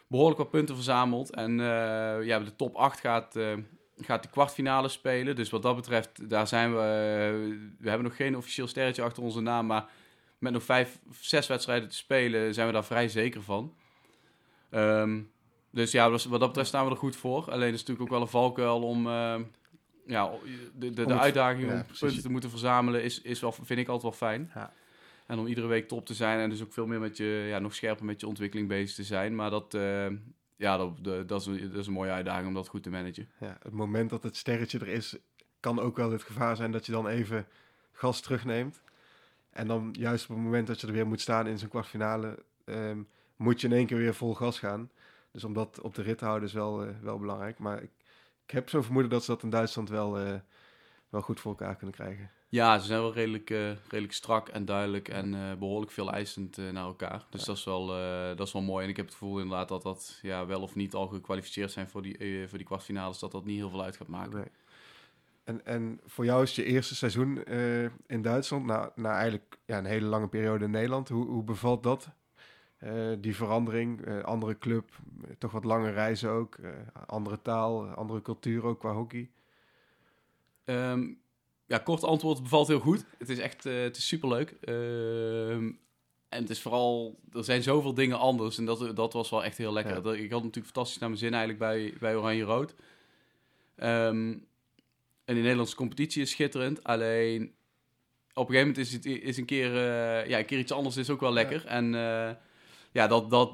Behoorlijk 0.07 0.39
wat 0.39 0.49
punten 0.51 0.75
verzameld. 0.75 1.29
En 1.35 1.59
eh, 1.59 2.25
ja, 2.25 2.39
de 2.39 2.55
top 2.55 2.75
8 2.75 2.99
gaat, 2.99 3.35
eh, 3.35 3.53
gaat 4.05 4.23
de 4.23 4.29
kwartfinale 4.29 4.87
spelen. 4.87 5.35
Dus 5.35 5.49
wat 5.49 5.61
dat 5.61 5.75
betreft, 5.75 6.29
daar 6.29 6.47
zijn 6.47 6.71
we... 6.71 6.79
eh, 6.79 7.57
we 7.79 7.89
hebben 7.89 8.07
nog 8.07 8.15
geen 8.15 8.37
officieel 8.37 8.67
sterretje 8.67 9.01
achter 9.01 9.23
onze 9.23 9.41
naam. 9.41 9.65
Maar 9.65 9.85
met 10.37 10.53
nog 10.53 10.63
vijf, 10.63 10.99
zes 11.19 11.47
wedstrijden 11.47 11.89
te 11.89 11.95
spelen 11.95 12.53
zijn 12.53 12.67
we 12.67 12.73
daar 12.73 12.85
vrij 12.85 13.07
zeker 13.07 13.41
van. 13.43 13.73
Ehm, 14.69 15.21
dus 15.69 15.91
ja, 15.91 16.09
wat 16.09 16.23
dat 16.29 16.39
betreft 16.39 16.67
staan 16.67 16.85
we 16.85 16.91
er 16.91 16.97
goed 16.97 17.15
voor. 17.15 17.51
Alleen 17.51 17.73
is 17.73 17.79
het 17.79 17.87
natuurlijk 17.87 18.01
ook 18.01 18.09
wel 18.09 18.21
een 18.21 18.27
valkuil 18.27 18.81
om... 18.81 19.07
eh, 19.07 19.35
ja, 20.07 20.31
de, 20.75 20.93
de, 20.93 21.05
de 21.05 21.19
uitdaging 21.19 21.67
ja, 21.67 21.73
om 21.73 21.83
precies. 21.83 21.99
punten 21.99 22.21
te 22.21 22.29
moeten 22.29 22.49
verzamelen 22.49 23.03
is, 23.03 23.21
is 23.21 23.39
wel, 23.39 23.51
vind 23.51 23.79
ik 23.79 23.87
altijd 23.87 24.01
wel 24.01 24.29
fijn. 24.29 24.51
Ja. 24.55 24.73
En 25.25 25.39
om 25.39 25.47
iedere 25.47 25.67
week 25.67 25.87
top 25.87 26.05
te 26.05 26.13
zijn 26.13 26.39
en 26.39 26.49
dus 26.49 26.61
ook 26.61 26.73
veel 26.73 26.87
meer 26.87 26.99
met 26.99 27.17
je, 27.17 27.45
ja, 27.47 27.59
nog 27.59 27.75
scherper 27.75 28.05
met 28.05 28.21
je 28.21 28.27
ontwikkeling 28.27 28.67
bezig 28.67 28.95
te 28.95 29.03
zijn. 29.03 29.35
Maar 29.35 29.49
dat, 29.49 29.73
eh, 29.73 30.07
ja, 30.63 30.77
dat, 30.77 31.27
dat, 31.27 31.47
is, 31.47 31.87
een- 31.87 31.93
mooie 31.93 32.11
uitdaging 32.11 32.47
om 32.47 32.53
dat 32.53 32.67
goed 32.67 32.83
te 32.83 32.89
managen. 32.89 33.29
Ja, 33.39 33.57
het 33.61 33.73
moment 33.73 34.09
dat 34.09 34.23
het 34.23 34.35
sterretje 34.37 34.79
er 34.79 34.87
is, 34.87 35.15
kan 35.59 35.79
ook 35.79 35.97
wel 35.97 36.11
het 36.11 36.23
gevaar 36.23 36.55
zijn 36.55 36.71
dat 36.71 36.85
je 36.85 36.91
dan 36.91 37.07
even 37.07 37.47
gas 37.91 38.21
terugneemt. 38.21 38.81
En 39.49 39.67
dan 39.67 39.89
juist 39.99 40.29
op 40.29 40.35
het 40.35 40.45
moment 40.45 40.67
dat 40.67 40.81
je 40.81 40.87
er 40.87 40.93
weer 40.93 41.07
moet 41.07 41.21
staan 41.21 41.47
in 41.47 41.57
zo'n 41.59 41.69
kwartfinale, 41.69 42.43
ehm, 42.65 42.97
moet 43.35 43.61
je 43.61 43.67
in 43.67 43.73
één 43.73 43.85
keer 43.85 43.97
weer 43.97 44.13
vol 44.15 44.33
gas 44.35 44.59
gaan. 44.59 44.89
Dus 45.31 45.43
om 45.43 45.53
dat 45.53 45.81
op 45.81 45.95
de 45.95 46.01
rit 46.01 46.17
te 46.17 46.25
houden 46.25 46.47
is 46.47 46.53
wel, 46.53 46.83
eh, 46.85 46.89
wel 47.01 47.19
belangrijk. 47.19 47.59
Maar 47.59 47.81
ik, 47.83 47.91
ik 48.45 48.51
heb 48.51 48.69
zo'n 48.69 48.83
vermoeden 48.83 49.11
dat 49.11 49.23
ze 49.23 49.31
dat 49.31 49.43
in 49.43 49.49
Duitsland 49.49 49.89
wel, 49.89 50.19
eh, 50.19 50.33
wel 51.09 51.21
goed 51.21 51.39
voor 51.39 51.51
elkaar 51.51 51.75
kunnen 51.75 51.95
krijgen. 51.95 52.29
Ja, 52.53 52.79
ze 52.79 52.85
zijn 52.85 53.01
wel 53.01 53.13
redelijk, 53.13 53.49
eh, 53.49 53.71
redelijk 53.87 54.13
strak 54.13 54.49
en 54.49 54.65
duidelijk 54.65 55.07
en 55.09 55.33
eh, 55.33 55.57
behoorlijk 55.57 55.91
veel 55.91 56.11
eisend 56.11 56.57
eh, 56.57 56.69
naar 56.69 56.85
elkaar. 56.85 57.25
Dus 57.29 57.43
dat, 57.43 57.57
is 57.57 57.63
wel, 57.63 57.87
dat 58.35 58.47
is 58.47 58.53
wel 58.53 58.61
mooi. 58.61 58.83
En 58.83 58.89
ik 58.89 58.97
heb 58.97 59.05
het 59.05 59.15
gevoel 59.15 59.39
inderdaad 59.39 59.67
dat 59.67 59.81
dat 59.81 60.19
ja, 60.21 60.45
wel 60.45 60.61
of 60.61 60.75
niet 60.75 60.93
al 60.93 61.07
gekwalificeerd 61.07 61.71
zijn 61.71 61.89
voor 61.89 62.01
die, 62.01 62.47
voor 62.47 62.57
die 62.57 62.67
kwartfinales, 62.67 63.19
dat 63.19 63.31
dat 63.31 63.45
niet 63.45 63.57
heel 63.57 63.69
veel 63.69 63.83
uit 63.83 63.97
gaat 63.97 64.07
maken. 64.07 64.35
Nee. 64.35 64.51
En, 65.43 65.65
en 65.65 65.99
voor 66.05 66.25
jou 66.25 66.43
is 66.43 66.55
je 66.55 66.63
eerste 66.63 66.95
seizoen 66.95 67.43
in 68.07 68.21
Duitsland, 68.21 68.65
na, 68.65 68.91
na 68.95 69.11
eigenlijk 69.11 69.57
ja, 69.65 69.77
een 69.77 69.85
hele 69.85 70.05
lange 70.05 70.27
periode 70.27 70.65
in 70.65 70.71
Nederland. 70.71 71.09
Hoe, 71.09 71.25
hoe 71.25 71.43
bevalt 71.43 71.83
dat? 71.83 72.09
Die 73.19 73.35
verandering, 73.35 74.23
andere 74.23 74.57
club, 74.57 74.91
toch 75.37 75.51
wat 75.51 75.63
lange 75.63 75.91
reizen 75.91 76.29
ook, 76.29 76.57
andere 77.05 77.41
taal, 77.41 77.87
andere 77.87 78.21
cultuur 78.21 78.63
ook 78.63 78.79
qua 78.79 78.93
hockey. 78.93 79.29
Ehm, 80.63 81.11
ja, 81.73 81.79
kort 81.79 82.03
antwoord, 82.03 82.43
bevalt 82.43 82.67
heel 82.67 82.79
goed. 82.79 83.05
Het 83.17 83.29
is 83.29 83.39
echt 83.39 83.65
eh, 83.65 83.81
het 83.81 83.97
is 83.97 84.07
superleuk. 84.07 84.55
Ehm, 84.61 85.71
en 86.29 86.41
het 86.41 86.49
is 86.49 86.61
vooral, 86.61 87.19
er 87.31 87.43
zijn 87.43 87.63
zoveel 87.63 87.93
dingen 87.93 88.17
anders 88.19 88.57
en 88.57 88.65
dat, 88.65 88.95
dat 88.95 89.13
was 89.13 89.29
wel 89.29 89.43
echt 89.43 89.57
heel 89.57 89.73
lekker. 89.73 89.95
Ja. 89.95 90.01
Dat- 90.01 90.13
Ik 90.15 90.31
had 90.31 90.43
natuurlijk 90.43 90.73
fantastisch 90.73 90.99
naar 90.99 91.09
mijn 91.09 91.21
zin 91.21 91.33
eigenlijk 91.33 91.59
bij, 91.59 91.93
bij 91.99 92.15
Oranje-Rood. 92.15 92.75
Ehm, 93.75 94.31
en 95.25 95.35
de 95.35 95.41
Nederlandse 95.41 95.75
competitie 95.75 96.21
is 96.21 96.31
schitterend, 96.31 96.83
alleen 96.83 97.41
op 98.33 98.49
een 98.49 98.55
gegeven 98.55 98.67
moment 98.67 98.77
is 98.77 98.93
het 98.93 99.05
is 99.05 99.37
een 99.37 99.45
keer, 99.45 99.67
eh, 99.75 100.27
ja, 100.29 100.39
een 100.39 100.45
keer 100.45 100.59
iets 100.59 100.71
anders 100.71 100.97
is 100.97 101.09
ook 101.09 101.19
wel 101.19 101.33
lekker. 101.33 101.65
En 101.65 101.95
eh, 101.95 102.31
ja, 102.91 103.07
dat, 103.07 103.29
dat, 103.29 103.53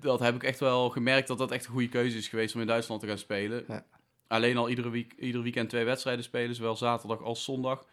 dat 0.00 0.20
heb 0.20 0.34
ik 0.34 0.42
echt 0.42 0.60
wel 0.60 0.90
gemerkt 0.90 1.28
dat 1.28 1.38
dat 1.38 1.50
echt 1.50 1.64
een 1.66 1.72
goede 1.72 1.88
keuze 1.88 2.16
is 2.16 2.28
geweest 2.28 2.54
om 2.54 2.60
in 2.60 2.66
Duitsland 2.66 3.00
te 3.00 3.06
gaan 3.06 3.18
spelen. 3.18 3.64
Ja. 3.68 3.84
Alleen 4.26 4.56
al 4.56 4.68
iedere, 4.68 4.90
week, 4.90 5.14
ieder 5.18 5.42
weekend 5.42 5.68
twee 5.68 5.84
wedstrijden 5.84 6.24
spelen, 6.24 6.54
zowel 6.54 6.76
zaterdag 6.76 7.22
als 7.22 7.44
zondag. 7.44 7.84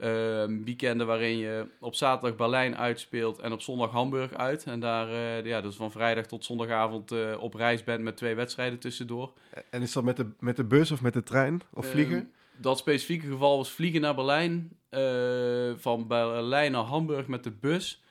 Ehm, 0.00 0.64
weekenden 0.64 1.06
waarin 1.06 1.36
je 1.36 1.66
op 1.80 1.94
zaterdag 1.94 2.36
Berlijn 2.36 2.76
uitspeelt 2.76 3.38
en 3.38 3.52
op 3.52 3.60
zondag 3.60 3.90
Hamburg 3.90 4.34
uit. 4.34 4.64
En 4.64 4.80
daar, 4.80 5.08
eh, 5.08 5.44
ja, 5.44 5.60
dus 5.60 5.76
van 5.76 5.90
vrijdag 5.90 6.26
tot 6.26 6.44
zondagavond 6.44 7.12
eh, 7.12 7.36
op 7.38 7.54
reis 7.54 7.84
bent 7.84 8.02
met 8.02 8.16
twee 8.16 8.34
wedstrijden 8.34 8.78
tussendoor. 8.78 9.32
En 9.70 9.82
is 9.82 9.92
dat 9.92 10.04
met 10.04 10.16
de, 10.16 10.26
met 10.38 10.56
de 10.56 10.64
bus 10.64 10.90
of 10.90 11.02
met 11.02 11.12
de 11.12 11.22
trein 11.22 11.60
of 11.72 11.86
vliegen? 11.86 12.16
Ehm, 12.16 12.62
dat 12.62 12.78
specifieke 12.78 13.26
geval 13.26 13.56
was 13.56 13.70
vliegen 13.70 14.00
naar 14.00 14.14
Berlijn. 14.14 14.78
eh, 14.88 15.72
van 15.76 16.06
Berlijn 16.06 16.72
naar 16.72 16.82
Hamburg 16.82 17.26
met 17.26 17.44
de 17.44 17.50
bus. 17.50 18.02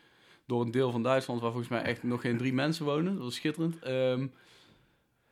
Door 0.45 0.61
een 0.61 0.71
deel 0.71 0.91
van 0.91 1.03
Duitsland 1.03 1.41
waar 1.41 1.51
volgens 1.51 1.71
mij 1.71 1.81
echt 1.81 2.03
nog 2.03 2.21
geen 2.21 2.37
drie 2.37 2.53
mensen 2.53 2.85
wonen. 2.85 3.15
Dat 3.15 3.23
was 3.23 3.35
schitterend. 3.35 3.79
Ehm, 3.79 4.27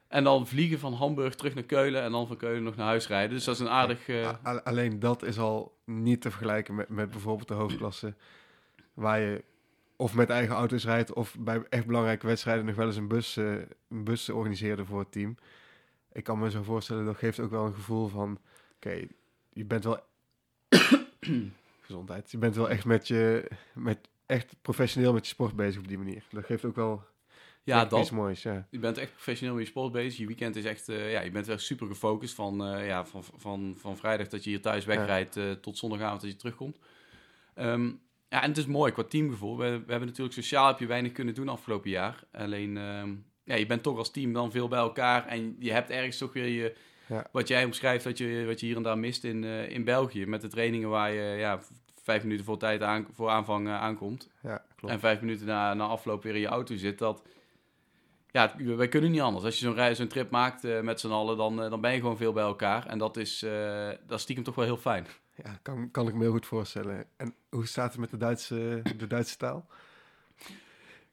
en 0.08 0.24
dan 0.24 0.48
vliegen 0.48 0.80
van 0.80 0.94
Hamburg 0.94 1.36
terug 1.36 1.54
naar 1.56 1.64
Keulen. 1.64 2.02
En 2.02 2.12
dan 2.12 2.28
van 2.28 2.38
Keulen 2.38 2.64
nog 2.64 2.76
naar 2.76 2.88
huis 2.88 3.08
rijden. 3.08 3.36
Dus 3.36 3.44
dat 3.44 3.56
is 3.56 3.62
een 3.62 3.70
aardig... 3.70 4.08
eh, 4.08 4.34
alleen 4.64 5.00
dat 5.00 5.24
is 5.24 5.40
al 5.40 5.78
niet 5.86 6.22
te 6.22 6.30
vergelijken 6.30 6.76
met, 6.76 6.90
met 6.90 7.10
bijvoorbeeld 7.10 7.48
de 7.48 7.54
hoofdklasse, 7.54 8.14
waar 8.94 9.20
je 9.20 9.44
of 9.96 10.14
met 10.14 10.30
eigen 10.30 10.56
auto's 10.56 10.86
rijdt 10.86 11.14
of 11.14 11.36
bij 11.40 11.64
echt 11.70 11.86
belangrijke 11.86 12.28
wedstrijden 12.28 12.66
nog 12.66 12.76
wel 12.76 12.86
eens 12.86 12.96
een 12.96 13.08
bus, 13.08 13.38
eh, 13.38 13.54
een 13.90 14.04
bus 14.04 14.30
organiseerde 14.30 14.86
voor 14.86 15.00
het 15.00 15.12
team. 15.12 15.36
Ik 16.12 16.24
kan 16.24 16.40
me 16.40 16.50
zo 16.50 16.64
voorstellen, 16.64 17.06
dat 17.06 17.18
geeft 17.18 17.40
ook 17.40 17.52
wel 17.52 17.66
een 17.66 17.74
gevoel 17.74 18.08
van, 18.08 18.40
oké, 18.76 19.08
je 19.54 19.66
bent 19.66 19.84
wel... 19.84 20.00
Gezondheid. 21.82 22.32
Je 22.32 22.38
bent 22.38 22.56
wel 22.56 22.70
echt 22.70 22.86
met 22.86 23.08
je, 23.08 23.52
met 23.74 24.00
echt 24.26 24.56
professioneel 24.62 25.14
met 25.14 25.26
je 25.26 25.34
sport 25.34 25.56
bezig 25.56 25.80
op 25.80 25.88
die 25.88 25.98
manier. 25.98 26.24
Dat 26.32 26.46
geeft 26.46 26.66
ook 26.66 26.76
wel 26.76 27.04
ja, 27.68 27.86
dat. 27.86 28.00
iets 28.00 28.10
moois, 28.10 28.44
ja. 28.44 28.68
Je 28.70 28.80
bent 28.80 28.98
echt 28.98 29.12
professioneel 29.12 29.56
met 29.56 29.64
je 29.64 29.70
sport 29.70 29.92
bezig. 29.92 30.20
Je 30.20 30.26
weekend 30.26 30.56
is 30.56 30.66
echt, 30.66 30.90
eh, 30.90 31.12
ja, 31.12 31.22
je 31.22 31.32
bent 31.32 31.48
echt 31.48 31.62
super 31.62 31.88
gefocust 31.88 32.34
van, 32.34 32.66
eh, 32.66 32.88
ja, 32.88 33.06
van, 33.06 33.24
van, 33.38 33.76
van 33.78 33.98
vrijdag 33.98 34.28
dat 34.28 34.44
je 34.44 34.50
hier 34.50 34.62
thuis 34.62 34.86
wegrijdt 34.86 35.38
eh, 35.38 35.52
tot 35.52 35.78
zondagavond 35.78 36.22
dat 36.22 36.30
je 36.30 36.36
terugkomt. 36.36 36.78
Ehm, 37.54 37.86
ja, 38.30 38.42
en 38.42 38.50
het 38.50 38.58
is 38.58 38.66
mooi 38.66 38.92
qua 38.92 39.04
teamgevoel. 39.04 39.58
We, 39.58 39.64
we 39.64 39.92
hebben 39.92 40.08
natuurlijk 40.08 40.36
sociaal 40.36 40.68
heb 40.68 40.80
je 40.80 40.86
weinig 40.86 41.12
kunnen 41.12 41.34
doen 41.34 41.50
afgelopen 41.50 41.90
jaar. 41.90 42.24
Alleen, 42.32 42.78
ehm, 42.78 43.14
ja, 43.44 43.56
je 43.56 43.66
bent 43.66 43.84
toch 43.84 43.98
als 43.98 44.12
team 44.12 44.34
dan 44.34 44.52
veel 44.52 44.68
bij 44.68 44.80
elkaar 44.80 45.26
en 45.28 45.56
je 45.60 45.72
hebt 45.72 45.90
ergens 45.90 46.18
toch 46.18 46.34
weer 46.34 46.48
je, 46.48 46.76
Ja. 47.08 47.28
wat 47.32 47.48
jij 47.48 47.66
omschrijft, 47.66 48.04
dat 48.04 48.18
je, 48.18 48.44
wat 48.46 48.60
je 48.60 48.66
hier 48.66 48.76
en 48.76 48.84
daar 48.84 48.98
mist 48.98 49.24
in, 49.24 49.44
in 49.44 49.84
België. 49.84 50.26
Met 50.26 50.42
de 50.42 50.48
trainingen 50.48 50.90
waar 50.90 51.12
je 51.12 51.38
ja, 51.38 51.60
vijf 52.04 52.24
minuten 52.24 52.46
voor 52.46 52.58
tijd 52.58 52.82
aan, 52.82 53.08
voor 53.12 53.30
aanvang 53.30 53.70
aankomt. 53.70 54.30
Ja, 54.42 54.66
klopt. 54.76 54.94
En 54.94 55.00
vijf 55.00 55.22
minuten 55.22 55.46
na, 55.46 55.74
na 55.74 55.86
afloop 55.86 56.24
weer 56.24 56.36
in 56.36 56.40
je 56.40 56.48
auto 56.48 56.76
zit. 56.76 56.98
Dat, 56.98 57.24
ja, 58.38 58.76
wij 58.76 58.88
kunnen 58.88 59.12
niet 59.12 59.22
anders. 59.22 59.46
Als 59.46 59.60
je 59.60 59.66
zo'n 59.66 59.74
reis, 59.74 59.98
zo'n 59.98 60.08
trip 60.08 60.30
maakt 60.30 60.64
eh, 60.64 60.82
met 60.82 61.00
z'n 61.00 61.12
allen, 61.12 61.38
dan, 61.38 61.64
eh, 61.64 61.70
dan 61.70 61.82
ben 61.82 61.92
je 61.94 62.00
gewoon 62.00 62.18
veel 62.18 62.34
bij 62.34 62.44
elkaar. 62.44 62.86
En 62.86 62.98
dat 62.98 63.18
is, 63.18 63.44
eh, 63.44 63.90
dat 64.08 64.18
is 64.18 64.22
stiekem 64.22 64.44
toch 64.44 64.56
wel 64.56 64.66
heel 64.66 64.78
fijn. 64.78 65.08
Ja, 65.44 65.60
kan, 65.62 65.92
kan 65.92 66.08
ik 66.08 66.14
me 66.14 66.22
heel 66.22 66.32
goed 66.32 66.46
voorstellen. 66.46 67.06
En 67.18 67.34
hoe 67.50 67.68
staat 67.68 67.92
het 67.92 68.00
met 68.00 68.10
de 68.10 68.18
Duitse, 68.18 68.82
de 68.98 69.08
Duitse 69.08 69.38
taal? 69.38 69.68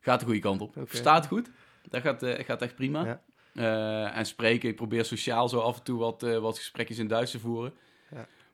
Gaat 0.00 0.21
de 0.21 0.25
goede 0.25 0.40
kant 0.40 0.61
op. 0.61 0.75
Verstaat 0.85 1.26
goed. 1.26 1.50
Dat 1.88 2.00
gaat, 2.00 2.25
gaat 2.25 2.62
echt 2.62 2.75
prima. 2.75 3.21
Ja. 3.52 4.12
En 4.12 4.26
spreken, 4.26 4.69
ik 4.69 4.76
probeer 4.76 5.04
sociaal 5.04 5.49
zo 5.49 5.61
af 5.61 5.76
en 5.76 5.83
toe 5.83 5.99
wat, 5.99 6.21
wat 6.21 6.59
gesprekjes 6.59 6.99
in 6.99 7.09
Duits 7.09 7.31
te 7.31 7.38
voeren. 7.38 7.73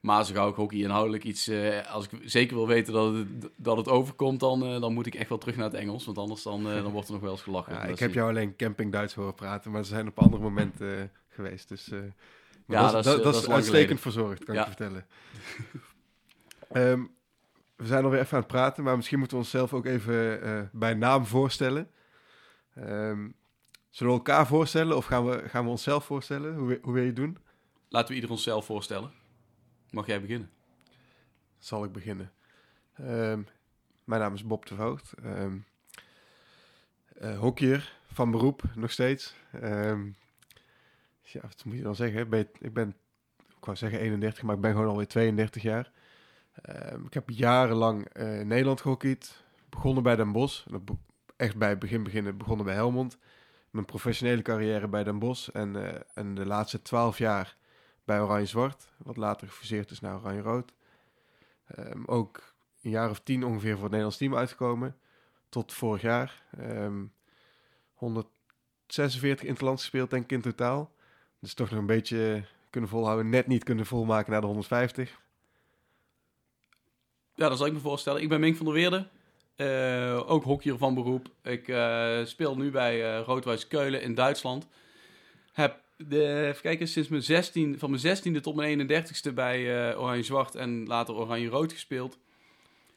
Maar 0.00 0.24
zo 0.24 0.34
gauw 0.34 0.48
ik 0.48 0.54
hockey 0.54 0.78
inhoudelijk 0.78 1.24
iets, 1.24 1.48
eh, 1.48 1.92
als 1.92 2.08
ik 2.08 2.20
zeker 2.24 2.56
wil 2.56 2.66
weten 2.66 2.92
dat 2.92 3.14
het, 3.14 3.28
dat 3.56 3.76
het 3.76 3.88
overkomt, 3.88 4.40
dan, 4.40 4.64
eh, 4.64 4.80
dan 4.80 4.92
moet 4.92 5.06
ik 5.06 5.14
echt 5.14 5.28
wel 5.28 5.38
terug 5.38 5.56
naar 5.56 5.64
het 5.64 5.74
Engels. 5.74 6.04
Want 6.04 6.18
anders 6.18 6.42
dan, 6.42 6.70
eh, 6.70 6.82
dan 6.82 6.92
wordt 6.92 7.06
er 7.06 7.12
nog 7.12 7.22
wel 7.22 7.30
eens 7.30 7.42
gelachen. 7.42 7.72
Ja, 7.72 7.82
ik 7.82 7.98
heb 7.98 8.14
jou 8.14 8.28
alleen 8.28 8.56
camping 8.56 8.92
Duits 8.92 9.14
horen 9.14 9.34
praten, 9.34 9.70
maar 9.70 9.84
ze 9.84 9.88
zijn 9.88 10.08
op 10.08 10.18
andere 10.18 10.42
momenten 10.42 11.12
geweest. 11.28 11.68
Dus, 11.68 11.90
Ja, 12.66 12.82
dat, 12.82 12.92
dat 12.92 13.16
is, 13.16 13.22
dat, 13.22 13.34
dat 13.34 13.48
uitstekend 13.48 14.00
verzorgd, 14.00 14.44
kan 14.44 14.54
Ja. 14.54 14.60
ik 14.60 14.66
je 14.66 14.74
vertellen. 14.74 15.06
Ehm, 16.70 17.02
we 17.76 17.86
zijn 17.86 18.04
alweer 18.04 18.20
even 18.20 18.32
aan 18.32 18.38
het 18.38 18.52
praten, 18.52 18.84
maar 18.84 18.96
misschien 18.96 19.18
moeten 19.18 19.36
we 19.36 19.42
onszelf 19.42 19.72
ook 19.74 19.86
even 19.86 20.70
bij 20.72 20.94
naam 20.94 21.26
voorstellen. 21.26 21.90
Ehm, 22.74 23.28
zullen 23.90 24.12
we 24.12 24.18
elkaar 24.18 24.46
voorstellen 24.46 24.96
of 24.96 25.04
gaan 25.06 25.26
we, 25.26 25.48
gaan 25.48 25.64
we 25.64 25.70
onszelf 25.70 26.04
voorstellen? 26.04 26.54
Hoe, 26.54 26.78
hoe 26.82 26.92
wil 26.92 27.02
je 27.02 27.08
het 27.08 27.16
doen? 27.16 27.38
Laten 27.88 28.08
we 28.08 28.14
ieder 28.14 28.30
onszelf 28.30 28.64
voorstellen. 28.64 29.10
Mag 29.90 30.06
jij 30.06 30.20
beginnen? 30.20 30.50
Zal 31.58 31.84
ik 31.84 31.92
beginnen. 31.92 32.32
Ehm, 32.94 33.42
mijn 34.04 34.20
naam 34.20 34.34
is 34.34 34.46
Bob 34.46 34.66
de 34.66 34.74
Voogd. 34.74 35.12
Ehm 35.12 35.56
eh, 37.20 37.38
hockeyer 37.38 37.98
van 38.12 38.30
beroep, 38.30 38.62
nog 38.74 38.90
steeds. 38.90 39.34
Ehm, 39.52 40.06
ja, 41.20 41.40
wat 41.40 41.64
moet 41.64 41.76
je 41.76 41.82
dan 41.82 41.94
zeggen? 41.94 42.20
Ik 42.60 42.72
ben, 42.72 42.96
ik 43.60 43.76
zeggen 43.76 44.00
31, 44.00 44.42
maar 44.42 44.54
ik 44.54 44.60
ben 44.60 44.72
gewoon 44.72 44.88
alweer 44.88 45.06
32 45.06 45.62
jaar. 45.62 45.92
Ik 47.04 47.14
heb 47.14 47.30
jarenlang 47.30 48.08
eh, 48.08 48.40
in 48.40 48.46
Nederland 48.46 48.80
gehockeyd. 48.80 49.42
Begonnen 49.68 50.02
bij 50.02 50.16
Den 50.16 50.32
Bosch. 50.32 50.66
Echt 51.36 51.56
bij 51.56 51.68
het 51.68 51.78
begin 51.78 52.02
beginnen, 52.02 52.36
begonnen 52.36 52.66
bij 52.66 52.74
Helmond. 52.74 53.18
Mijn 53.70 53.84
professionele 53.84 54.42
carrière 54.42 54.88
bij 54.88 55.04
Den 55.04 55.18
Bosch. 55.18 55.48
En, 55.48 55.76
eh, 55.76 56.00
en 56.14 56.34
de 56.34 56.46
laatste 56.46 56.82
12 56.82 57.18
jaar 57.18 57.56
bij 58.10 58.20
Oranje-Zwart. 58.20 58.88
Wat 58.96 59.16
later 59.16 59.48
gefuseerd 59.48 59.90
is 59.90 60.00
naar 60.00 60.16
Oranje-Rood. 60.16 60.72
Ehm, 61.66 62.02
ook 62.06 62.54
een 62.82 62.90
jaar 62.90 63.10
of 63.10 63.20
tien 63.20 63.44
ongeveer 63.44 63.72
voor 63.72 63.82
het 63.82 63.90
Nederlands 63.90 64.16
team 64.16 64.36
uitgekomen. 64.36 64.96
Tot 65.48 65.72
vorig 65.72 66.02
jaar. 66.02 66.42
Ehm 66.58 67.04
146 67.94 69.46
interlands 69.48 69.82
gespeeld, 69.82 70.10
denk 70.10 70.22
ik 70.22 70.32
in 70.32 70.40
totaal. 70.40 70.92
Dus 71.38 71.54
toch 71.54 71.70
nog 71.70 71.78
een 71.78 71.86
beetje 71.86 72.44
kunnen 72.70 72.90
volhouden. 72.90 73.30
Net 73.30 73.46
niet 73.46 73.64
kunnen 73.64 73.86
volmaken 73.86 74.32
naar 74.32 74.40
de 74.40 74.46
150. 74.46 75.20
Ja, 77.34 77.48
dat 77.48 77.58
zal 77.58 77.66
ik 77.66 77.72
me 77.72 77.78
voorstellen. 77.78 78.22
Ik 78.22 78.28
ben 78.28 78.40
Mink 78.40 78.56
van 78.56 78.66
der 78.66 78.74
Weerde. 78.74 79.08
Eh, 79.56 80.30
ook 80.30 80.44
hockeyer 80.44 80.78
van 80.78 80.94
beroep. 80.94 81.30
Ik 81.42 81.68
eh, 81.68 82.24
speel 82.24 82.56
nu 82.56 82.70
bij 82.70 83.16
eh 83.16 83.24
Roodwijs 83.24 83.68
Keulen 83.68 84.02
in 84.02 84.14
Duitsland. 84.14 84.68
Heb 85.52 85.88
even 86.08 86.62
kijken, 86.62 86.88
sinds 86.88 87.08
mijn 87.08 87.22
16, 87.22 87.78
van 87.78 87.90
mijn 87.90 88.18
16e 88.18 88.40
tot 88.40 88.54
mijn 88.54 88.88
31ste 88.88 89.34
bij 89.34 89.88
eh, 89.90 90.00
Oranje 90.00 90.22
Zwart 90.22 90.54
en 90.54 90.86
later 90.86 91.14
Oranje 91.14 91.48
Rood 91.48 91.72
gespeeld. 91.72 92.18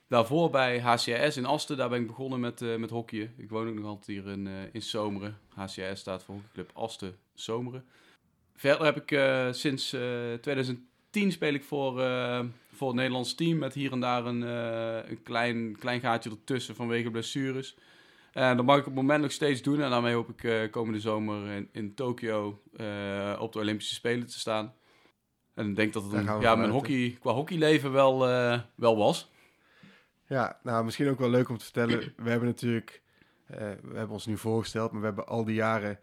Daarvoor 0.08 0.50
bij 0.50 0.80
HCS 0.80 1.38
in 1.38 1.46
Asten, 1.46 1.78
daar 1.78 1.90
ben 1.90 2.02
ik 2.02 2.08
begonnen 2.08 2.40
met, 2.40 2.62
eh 2.62 2.76
met 2.76 2.90
hockeyen. 2.90 3.34
Ik 3.38 3.50
woon 3.50 3.68
ook 3.68 3.76
nog 3.76 3.86
altijd 3.86 4.08
hier 4.08 4.28
in, 4.28 4.48
eh, 4.48 4.54
in 4.72 4.82
Zomeren. 4.82 5.38
HCS 5.50 6.00
staat 6.00 6.24
voor 6.24 6.36
hockeyclub 6.36 6.72
Asten 6.74 7.18
Zomeren. 7.34 7.86
Verder 8.56 8.86
heb 8.86 9.02
ik 9.02 9.20
sinds 9.56 9.94
eh, 9.94 10.02
2010 10.42 11.32
speel 11.32 11.54
ik 11.54 11.64
voor, 11.64 11.94
voor 12.74 12.88
het 12.88 12.96
Nederlands 12.96 13.36
team 13.36 13.58
met 13.58 13.74
hier 13.74 13.92
en 13.92 14.00
daar 14.00 14.26
een, 14.26 14.42
een 15.10 15.24
klein, 15.24 15.78
klein 15.80 16.00
gaatje 16.00 16.30
ertussen 16.30 16.76
vanwege 16.76 17.12
blessures. 17.12 17.76
En 18.34 18.58
dat 18.58 18.66
mag 18.66 18.76
ik 18.76 18.82
op 18.82 18.88
het 18.88 19.02
moment 19.02 19.22
nog 19.22 19.32
steeds 19.32 19.62
doen. 19.62 19.82
En 19.82 19.90
daarmee 19.90 20.14
hoop 20.14 20.30
ik 20.30 20.44
eh, 20.44 20.72
komende 20.72 21.00
zomer 21.00 21.48
in, 21.48 21.70
in 21.72 21.94
Tokio 21.94 22.62
eh, 22.76 23.38
op 23.40 23.54
de 23.54 23.60
Olympische 23.60 23.94
Spelen 23.94 24.28
te 24.28 24.40
staan. 24.40 24.74
En 25.54 25.70
ik 25.70 25.76
denk 25.76 25.94
dat 25.94 26.04
het 26.04 26.14
een, 26.14 26.40
ja, 26.42 26.56
mijn 26.56 26.70
hockey, 26.70 27.18
qua 27.20 27.32
hockeyleven 27.32 27.92
wel, 27.92 28.30
eh, 28.30 28.60
wel 28.76 28.98
was. 28.98 29.32
Ja, 30.28 30.60
nou 30.64 30.84
misschien 30.86 31.10
ook 31.10 31.20
wel 31.20 31.30
leuk 31.30 31.50
om 31.50 31.58
te 31.58 31.64
vertellen. 31.64 32.14
We 32.18 32.30
hebben 32.30 32.48
natuurlijk, 32.48 33.02
eh, 33.46 33.58
we 33.58 33.98
hebben 33.98 34.10
ons 34.10 34.26
nu 34.26 34.38
voorgesteld, 34.38 34.92
maar 34.92 35.00
we 35.00 35.06
hebben 35.06 35.28
al 35.28 35.44
die 35.44 35.56
jaren, 35.56 36.00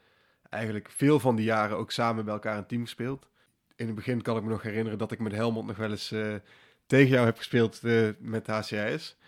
eigenlijk 0.51 0.91
veel 0.91 1.21
van 1.21 1.37
die 1.37 1.45
jaren 1.45 1.77
ook 1.77 1.91
samen 1.91 2.25
bij 2.25 2.35
elkaar 2.35 2.59
een 2.59 2.67
team 2.67 2.83
gespeeld. 2.83 3.29
In 3.77 3.87
het 3.87 3.95
begin 3.95 4.23
kan 4.23 4.37
ik 4.37 4.43
me 4.43 4.49
nog 4.49 4.63
herinneren 4.63 4.99
dat 4.99 5.13
ik 5.13 5.19
met 5.19 5.33
Helmond 5.33 5.67
nog 5.67 5.77
wel 5.77 5.91
eens 5.91 6.13
eh, 6.13 6.35
tegen 6.87 7.09
jou 7.09 7.27
heb 7.27 7.37
gespeeld 7.37 7.85
eh, 7.85 8.09
met 8.19 8.47
HCS. 8.47 9.19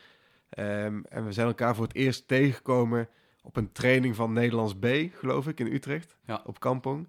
Ehm, 0.53 1.01
en 1.09 1.25
we 1.25 1.33
zijn 1.33 1.47
elkaar 1.47 1.75
voor 1.75 1.85
het 1.87 1.95
eerst 1.95 2.29
tegengekomen 2.29 3.09
op 3.43 3.57
een 3.57 3.73
training 3.73 4.17
van 4.17 4.33
Nederlands 4.33 4.75
B, 4.79 4.87
geloof 5.13 5.49
ik, 5.49 5.61
in 5.61 5.73
Utrecht, 5.73 6.17
Ja. 6.27 6.43
op 6.47 6.61
Kampong. 6.61 7.09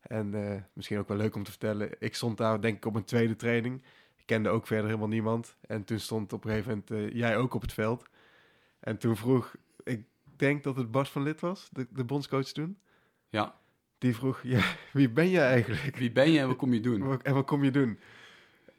En 0.00 0.34
eh, 0.34 0.60
misschien 0.72 0.98
ook 0.98 1.08
wel 1.08 1.16
leuk 1.16 1.34
om 1.34 1.42
te 1.42 1.50
vertellen, 1.50 1.90
ik 1.98 2.14
stond 2.14 2.36
daar 2.36 2.60
denk 2.60 2.76
ik 2.76 2.84
op 2.84 2.94
een 2.94 3.04
tweede 3.04 3.36
training. 3.36 3.82
Ik 4.16 4.26
kende 4.26 4.48
ook 4.48 4.66
verder 4.66 4.86
helemaal 4.86 5.08
niemand. 5.08 5.56
En 5.60 5.84
toen 5.84 5.98
stond 5.98 6.32
op 6.32 6.44
een 6.44 6.50
gegeven 6.50 6.70
moment 6.70 6.90
eh, 7.12 7.18
jij 7.18 7.36
ook 7.36 7.54
op 7.54 7.60
het 7.62 7.72
veld. 7.72 8.04
En 8.80 8.98
toen 8.98 9.16
vroeg, 9.16 9.54
ik 9.84 10.04
denk 10.36 10.62
dat 10.64 10.76
het 10.76 10.90
Bart 10.90 11.08
van 11.08 11.22
Lid 11.22 11.40
was, 11.40 11.68
de, 11.72 11.86
de 11.90 12.04
bondscoach 12.04 12.46
toen. 12.46 12.78
Ja. 13.28 13.58
Die 13.98 14.14
vroeg, 14.14 14.40
ja, 14.42 14.62
wie 14.92 15.10
ben 15.10 15.30
jij 15.30 15.46
eigenlijk? 15.46 15.96
Wie 15.96 16.12
ben 16.12 16.30
je 16.30 16.38
en 16.38 16.46
wat 16.46 16.56
kom 16.56 16.72
je 16.72 16.80
doen? 16.80 17.22
En 17.22 17.34
wat 17.34 17.46
kom 17.46 17.64
je 17.64 17.70
doen? 17.70 17.98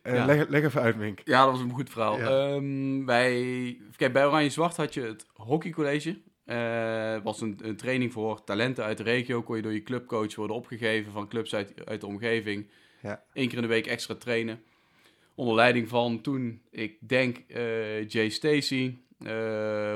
Eh, 0.06 0.16
Ja. 0.16 0.26
leg, 0.26 0.48
leg 0.50 0.64
even 0.64 0.82
uit, 0.82 0.96
Mink. 0.98 1.22
Ja, 1.24 1.44
dat 1.44 1.52
was 1.54 1.62
een 1.62 1.72
goed 1.72 1.90
verhaal. 1.90 2.18
Ja. 2.18 2.28
Ehm, 2.54 3.06
bij, 3.06 3.78
kijk, 3.96 4.14
bij 4.14 4.26
Oranje 4.26 4.50
Zwart 4.50 4.78
had 4.78 4.94
je 4.94 5.02
het 5.02 5.26
hockeycollege. 5.34 6.18
Het 6.46 7.24
was 7.24 7.42
een, 7.42 7.60
een 7.62 7.76
training 7.76 8.14
voor 8.14 8.44
talenten 8.44 8.84
uit 8.84 8.98
de 8.98 9.04
regio. 9.04 9.42
Kon 9.42 9.56
je 9.56 9.62
door 9.62 9.74
je 9.74 9.84
clubcoach 9.84 10.36
worden 10.36 10.56
opgegeven 10.56 11.12
van 11.12 11.28
clubs 11.28 11.56
uit, 11.56 11.74
uit 11.86 12.02
de 12.02 12.08
omgeving. 12.08 12.68
Ja. 13.02 13.24
Eén 13.34 13.48
keer 13.48 13.56
in 13.56 13.62
de 13.64 13.68
week 13.70 13.88
extra 13.88 14.16
trainen. 14.16 14.62
Onder 15.36 15.56
leiding 15.56 15.88
van 15.88 16.22
toen, 16.22 16.62
ik 16.72 16.98
denk, 17.00 17.38
eh, 17.48 18.08
Jay 18.08 18.30
Stacy, 18.30 18.96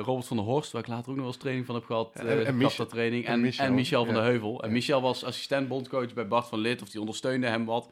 Robert 0.04 0.26
van 0.28 0.38
der 0.38 0.46
Horst, 0.46 0.72
waar 0.72 0.82
ik 0.82 0.88
later 0.88 1.02
ook 1.10 1.16
nog 1.16 1.18
wel 1.18 1.28
eens 1.28 1.38
training 1.38 1.66
van 1.66 1.76
heb 1.76 1.86
gehad. 1.86 2.12
Ja, 2.14 2.22
en- 2.24 2.58
Michel- 2.58 2.86
training. 2.86 3.26
en 3.26 3.46
En, 3.46 3.52
en 3.58 3.74
Michel, 3.74 4.06
van 4.06 4.14
ja. 4.16 4.20
der 4.22 4.30
Heuvel. 4.30 4.64
En. 4.64 4.72
Michel 4.72 5.02
was 5.02 5.24
assistent 5.24 5.68
bondcoach 5.68 6.14
bij 6.14 6.28
Bart 6.28 6.48
van 6.48 6.60
Lid, 6.60 6.82
of 6.82 6.90
die 6.90 7.00
ondersteunde 7.00 7.48
hem 7.48 7.66
wat. 7.66 7.90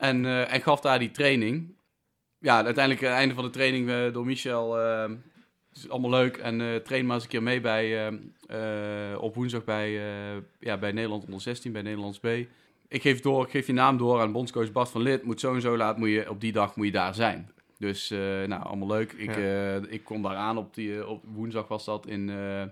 En, 0.00 0.24
eh, 0.24 0.52
en 0.52 0.60
gaf 0.60 0.80
daar 0.80 0.98
die 0.98 1.10
training. 1.10 1.74
Ja, 2.38 2.64
uiteindelijk 2.64 3.04
aan 3.04 3.10
het 3.10 3.18
einde 3.18 3.34
van 3.34 3.44
de 3.44 3.50
training 3.50 3.90
eh, 3.90 4.12
door 4.12 4.26
Michel. 4.26 4.78
eh, 4.80 5.08
het 5.68 5.78
is 5.78 5.88
allemaal 5.88 6.10
leuk. 6.10 6.36
En 6.36 6.60
eh 6.60 6.76
train 6.76 7.06
maar 7.06 7.14
eens 7.14 7.24
een 7.24 7.30
keer 7.30 7.42
mee 7.42 7.60
bij, 7.60 8.08
eh, 8.08 9.12
eh, 9.12 9.22
op 9.22 9.34
woensdag 9.34 9.64
bij, 9.64 9.88
eh, 9.98 10.36
ja, 10.60 10.78
bij 10.78 10.92
Nederland 10.92 11.24
onder 11.24 11.40
16, 11.40 11.72
bij 11.72 11.82
Nederlands 11.82 12.18
B. 12.18 12.26
Ik 12.88 13.02
geef, 13.02 13.20
door, 13.20 13.44
ik 13.44 13.50
geef 13.50 13.66
je 13.66 13.72
naam 13.72 13.96
door 13.96 14.20
aan 14.20 14.32
bondscoach 14.32 14.72
Bart 14.72 14.88
van 14.88 15.02
Lid. 15.02 15.22
Moet 15.22 15.40
zo 15.40 15.54
en 15.54 15.60
zo 15.60 15.76
laat, 15.76 15.98
moet 15.98 16.08
je, 16.08 16.30
op 16.30 16.40
die 16.40 16.52
dag 16.52 16.76
moet 16.76 16.86
je 16.86 16.92
daar 16.92 17.14
zijn. 17.14 17.50
Dus, 17.78 18.10
eh, 18.10 18.18
nou, 18.18 18.62
allemaal 18.62 18.88
leuk. 18.88 19.12
Ik, 19.12 19.36
eh, 19.36 19.76
ik 19.76 20.04
kom 20.04 20.22
daar 20.22 20.34
aan 20.34 20.58
op, 20.58 20.74
die, 20.74 20.98
eh, 20.98 21.08
op 21.08 21.22
woensdag 21.34 21.68
was 21.68 21.84
dat 21.84 22.06
in, 22.06 22.30
eh, 22.30 22.62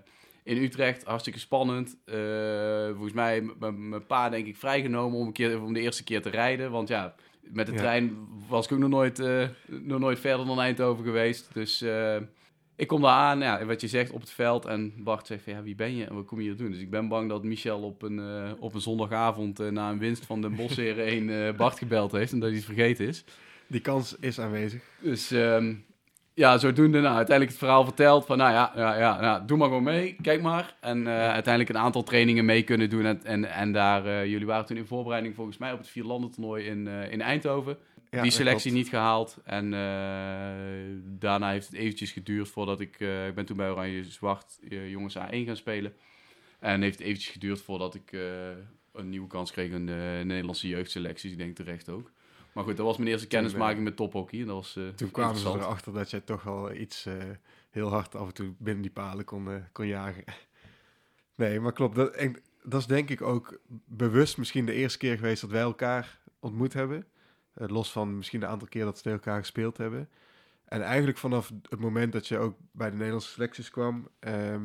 in 0.49 0.63
Utrecht. 0.63 1.03
Hartstikke 1.03 1.39
spannend. 1.39 1.97
Eh, 2.05 2.15
volgens 2.89 3.13
mij 3.13 3.41
mijn 3.59 4.05
pa 4.05 4.29
denk 4.29 4.45
ik 4.47 4.57
vrijgenomen 4.57 5.19
om, 5.19 5.27
een 5.27 5.33
keer, 5.33 5.61
om 5.61 5.73
de 5.73 5.79
eerste 5.79 6.03
keer 6.03 6.21
te 6.21 6.29
rijden. 6.29 6.71
Want 6.71 6.87
ja, 6.87 7.15
met 7.41 7.65
de 7.65 7.71
Ja. 7.71 7.77
trein 7.77 8.17
was 8.47 8.65
ik 8.65 8.71
ook 8.71 8.79
nog 8.79 8.89
nooit, 8.89 9.19
eh, 9.19 9.47
nog 9.67 9.99
nooit 9.99 10.19
verder 10.19 10.45
dan 10.45 10.59
Eindhoven 10.59 11.03
geweest. 11.05 11.49
Dus 11.53 11.81
eh, 11.81 12.15
ik 12.75 12.87
kom 12.87 13.01
daar 13.01 13.11
aan, 13.11 13.39
ja, 13.39 13.65
wat 13.65 13.81
je 13.81 13.87
zegt, 13.87 14.11
op 14.11 14.21
het 14.21 14.31
veld. 14.31 14.65
En 14.65 14.93
Bart 14.97 15.27
zegt 15.27 15.43
van, 15.43 15.53
ja, 15.53 15.63
wie 15.63 15.75
ben 15.75 15.95
je 15.95 16.05
en 16.05 16.15
wat 16.15 16.25
kom 16.25 16.37
je 16.37 16.43
hier 16.47 16.57
doen? 16.57 16.71
Dus 16.71 16.81
ik 16.81 16.89
ben 16.89 17.07
bang 17.07 17.29
dat 17.29 17.43
Michel 17.43 17.81
op 17.81 18.01
een, 18.01 18.21
op 18.59 18.73
een 18.73 18.81
zondagavond... 18.81 19.71
na 19.71 19.89
een 19.89 19.99
winst 19.99 20.25
van 20.25 20.41
de 20.41 20.49
Bosheren 20.49 21.05
1 21.29 21.29
eh, 21.47 21.55
Bart 21.55 21.77
gebeld 21.77 22.11
heeft... 22.11 22.31
en 22.31 22.39
dat 22.39 22.49
hij 22.49 22.57
het 22.57 22.67
vergeten 22.67 23.07
is. 23.07 23.23
Die 23.67 23.81
kans 23.81 24.15
is 24.19 24.39
aanwezig. 24.39 24.81
Dus 25.01 25.31
ehm, 25.31 25.73
ja, 26.33 26.57
zodoende 26.57 26.99
nou, 26.99 27.15
uiteindelijk 27.15 27.49
het 27.49 27.65
verhaal 27.65 27.83
verteld 27.83 28.25
van, 28.25 28.37
nou 28.37 28.51
ja, 28.51 28.71
ja, 28.75 28.97
ja 28.97 29.21
nou, 29.21 29.45
doe 29.45 29.57
maar 29.57 29.67
gewoon 29.67 29.83
mee, 29.83 30.15
kijk 30.21 30.41
maar. 30.41 30.75
En 30.79 31.07
eh, 31.07 31.13
uiteindelijk 31.13 31.75
een 31.75 31.81
aantal 31.81 32.03
trainingen 32.03 32.45
mee 32.45 32.63
kunnen 32.63 32.89
doen. 32.89 33.05
En, 33.05 33.23
en, 33.23 33.45
en 33.45 33.71
daar, 33.71 34.05
eh, 34.05 34.25
jullie 34.25 34.45
waren 34.45 34.65
toen 34.65 34.77
in 34.77 34.85
voorbereiding 34.85 35.35
volgens 35.35 35.57
mij 35.57 35.71
op 35.71 35.77
het 35.77 35.87
vierlandentoernooi 35.87 36.65
in, 36.65 36.87
eh, 36.87 37.11
in 37.11 37.21
Eindhoven. 37.21 37.77
Ja, 38.09 38.21
Die 38.21 38.31
selectie 38.31 38.71
niet 38.71 38.89
gehaald. 38.89 39.37
En 39.43 39.71
daarna 41.19 41.51
heeft 41.51 41.67
het 41.67 41.75
eventjes 41.75 42.11
geduurd 42.11 42.49
voordat 42.49 42.79
ik, 42.79 42.99
ik 43.27 43.35
ben 43.35 43.45
toen 43.45 43.57
bij 43.57 43.69
Oranje 43.69 44.03
Zwart 44.03 44.59
jongens 44.69 45.17
A1 45.17 45.45
gaan 45.45 45.55
spelen. 45.55 45.93
En 46.59 46.81
heeft 46.81 46.97
het 46.97 47.07
eventjes 47.07 47.31
geduurd 47.31 47.61
voordat 47.61 47.95
ik 47.95 48.17
een 48.93 49.09
nieuwe 49.09 49.27
kans 49.27 49.51
kreeg 49.51 49.71
in 49.71 49.85
de 49.85 50.21
Nederlandse 50.23 50.67
jeugdselecties. 50.67 51.31
Ik 51.31 51.37
denk 51.37 51.55
terecht 51.55 51.89
ook. 51.89 52.11
Maar 52.59 52.67
goed, 52.67 52.77
dat 52.77 52.85
was 52.85 52.97
mijn 52.97 53.09
eerste 53.09 53.27
kennismaking 53.27 53.77
eh, 53.77 53.83
met 53.83 53.95
tophockey. 53.95 54.39
En 54.39 54.45
dat 54.45 54.55
was, 54.55 54.75
eh, 54.75 54.87
Toen 54.87 55.11
kwamen 55.11 55.37
ze 55.37 55.47
erachter 55.47 55.93
dat 55.93 56.09
jij 56.09 56.19
toch 56.19 56.43
wel 56.43 56.73
iets 56.73 57.05
eh, 57.05 57.13
heel 57.69 57.89
hard 57.89 58.15
af 58.15 58.27
en 58.27 58.33
toe 58.33 58.53
binnen 58.57 58.81
die 58.81 58.91
palen 58.91 59.25
kon, 59.25 59.63
kon 59.71 59.87
jagen. 59.87 60.23
Nee, 61.35 61.59
maar 61.59 61.73
klopt. 61.73 61.95
Dat, 61.95 62.15
en 62.15 62.41
dat 62.63 62.79
is 62.79 62.87
denk 62.87 63.09
ik 63.09 63.21
ook 63.21 63.59
bewust 63.85 64.37
misschien 64.37 64.65
de 64.65 64.73
eerste 64.73 64.97
keer 64.97 65.15
geweest 65.15 65.41
dat 65.41 65.49
wij 65.49 65.61
elkaar 65.61 66.19
ontmoet 66.39 66.73
hebben. 66.73 67.07
Los 67.53 67.91
van 67.91 68.17
misschien 68.17 68.39
de 68.39 68.45
aantal 68.45 68.67
keer 68.67 68.85
dat 68.85 68.97
ze 68.97 69.03
tegen 69.03 69.17
elkaar 69.17 69.39
gespeeld 69.39 69.77
hebben. 69.77 70.09
En 70.65 70.81
eigenlijk 70.81 71.17
vanaf 71.17 71.51
het 71.69 71.79
moment 71.79 72.13
dat 72.13 72.27
je 72.27 72.37
ook 72.37 72.57
bij 72.71 72.89
de 72.89 72.95
Nederlandse 72.95 73.29
selecties 73.29 73.69
kwam, 73.69 74.07
ehm, 74.19 74.63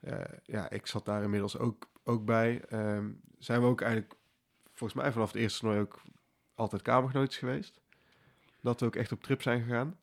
eh, 0.00 0.20
ja, 0.44 0.70
ik 0.70 0.86
zat 0.86 1.04
daar 1.04 1.22
inmiddels 1.22 1.58
ook, 1.58 1.88
ook 2.02 2.24
bij, 2.24 2.60
ehm, 2.68 3.10
zijn 3.38 3.60
we 3.60 3.66
ook 3.66 3.80
eigenlijk 3.80 4.14
volgens 4.74 5.02
mij 5.02 5.12
vanaf 5.12 5.32
het 5.32 5.40
eerste 5.40 5.60
toernooi 5.60 5.80
ook 5.80 6.02
altijd 6.54 6.82
kamergenootjes 6.82 7.38
geweest. 7.38 7.80
Dat 8.60 8.80
we 8.80 8.86
ook 8.86 8.96
echt 8.96 9.12
op 9.12 9.22
trip 9.22 9.42
zijn 9.42 9.62
gegaan. 9.62 9.98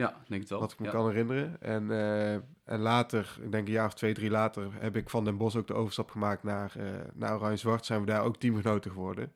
Ja, 0.00 0.22
denk 0.28 0.40
het 0.40 0.50
wel. 0.50 0.60
Wat 0.60 0.72
ik 0.72 0.78
me 0.78 0.84
ja. 0.84 0.90
kan 0.90 1.08
herinneren. 1.08 1.60
En, 1.60 1.90
eh, 1.90 2.34
en 2.64 2.78
later, 2.78 3.38
ik 3.42 3.52
denk 3.52 3.66
een 3.66 3.72
jaar 3.72 3.86
of 3.86 3.94
twee, 3.94 4.14
drie 4.14 4.30
later, 4.30 4.70
heb 4.78 4.96
ik 4.96 5.10
van 5.10 5.24
Den 5.24 5.36
Bosch 5.36 5.56
ook 5.56 5.66
de 5.66 5.74
overstap 5.74 6.10
gemaakt 6.10 6.42
naar, 6.42 6.72
eh 6.76 6.84
naar 7.14 7.34
Oranje-Zwart. 7.34 7.86
Zijn 7.86 8.00
we 8.00 8.06
daar 8.06 8.24
ook 8.24 8.36
teamgenoten 8.36 8.90
geworden. 8.90 9.32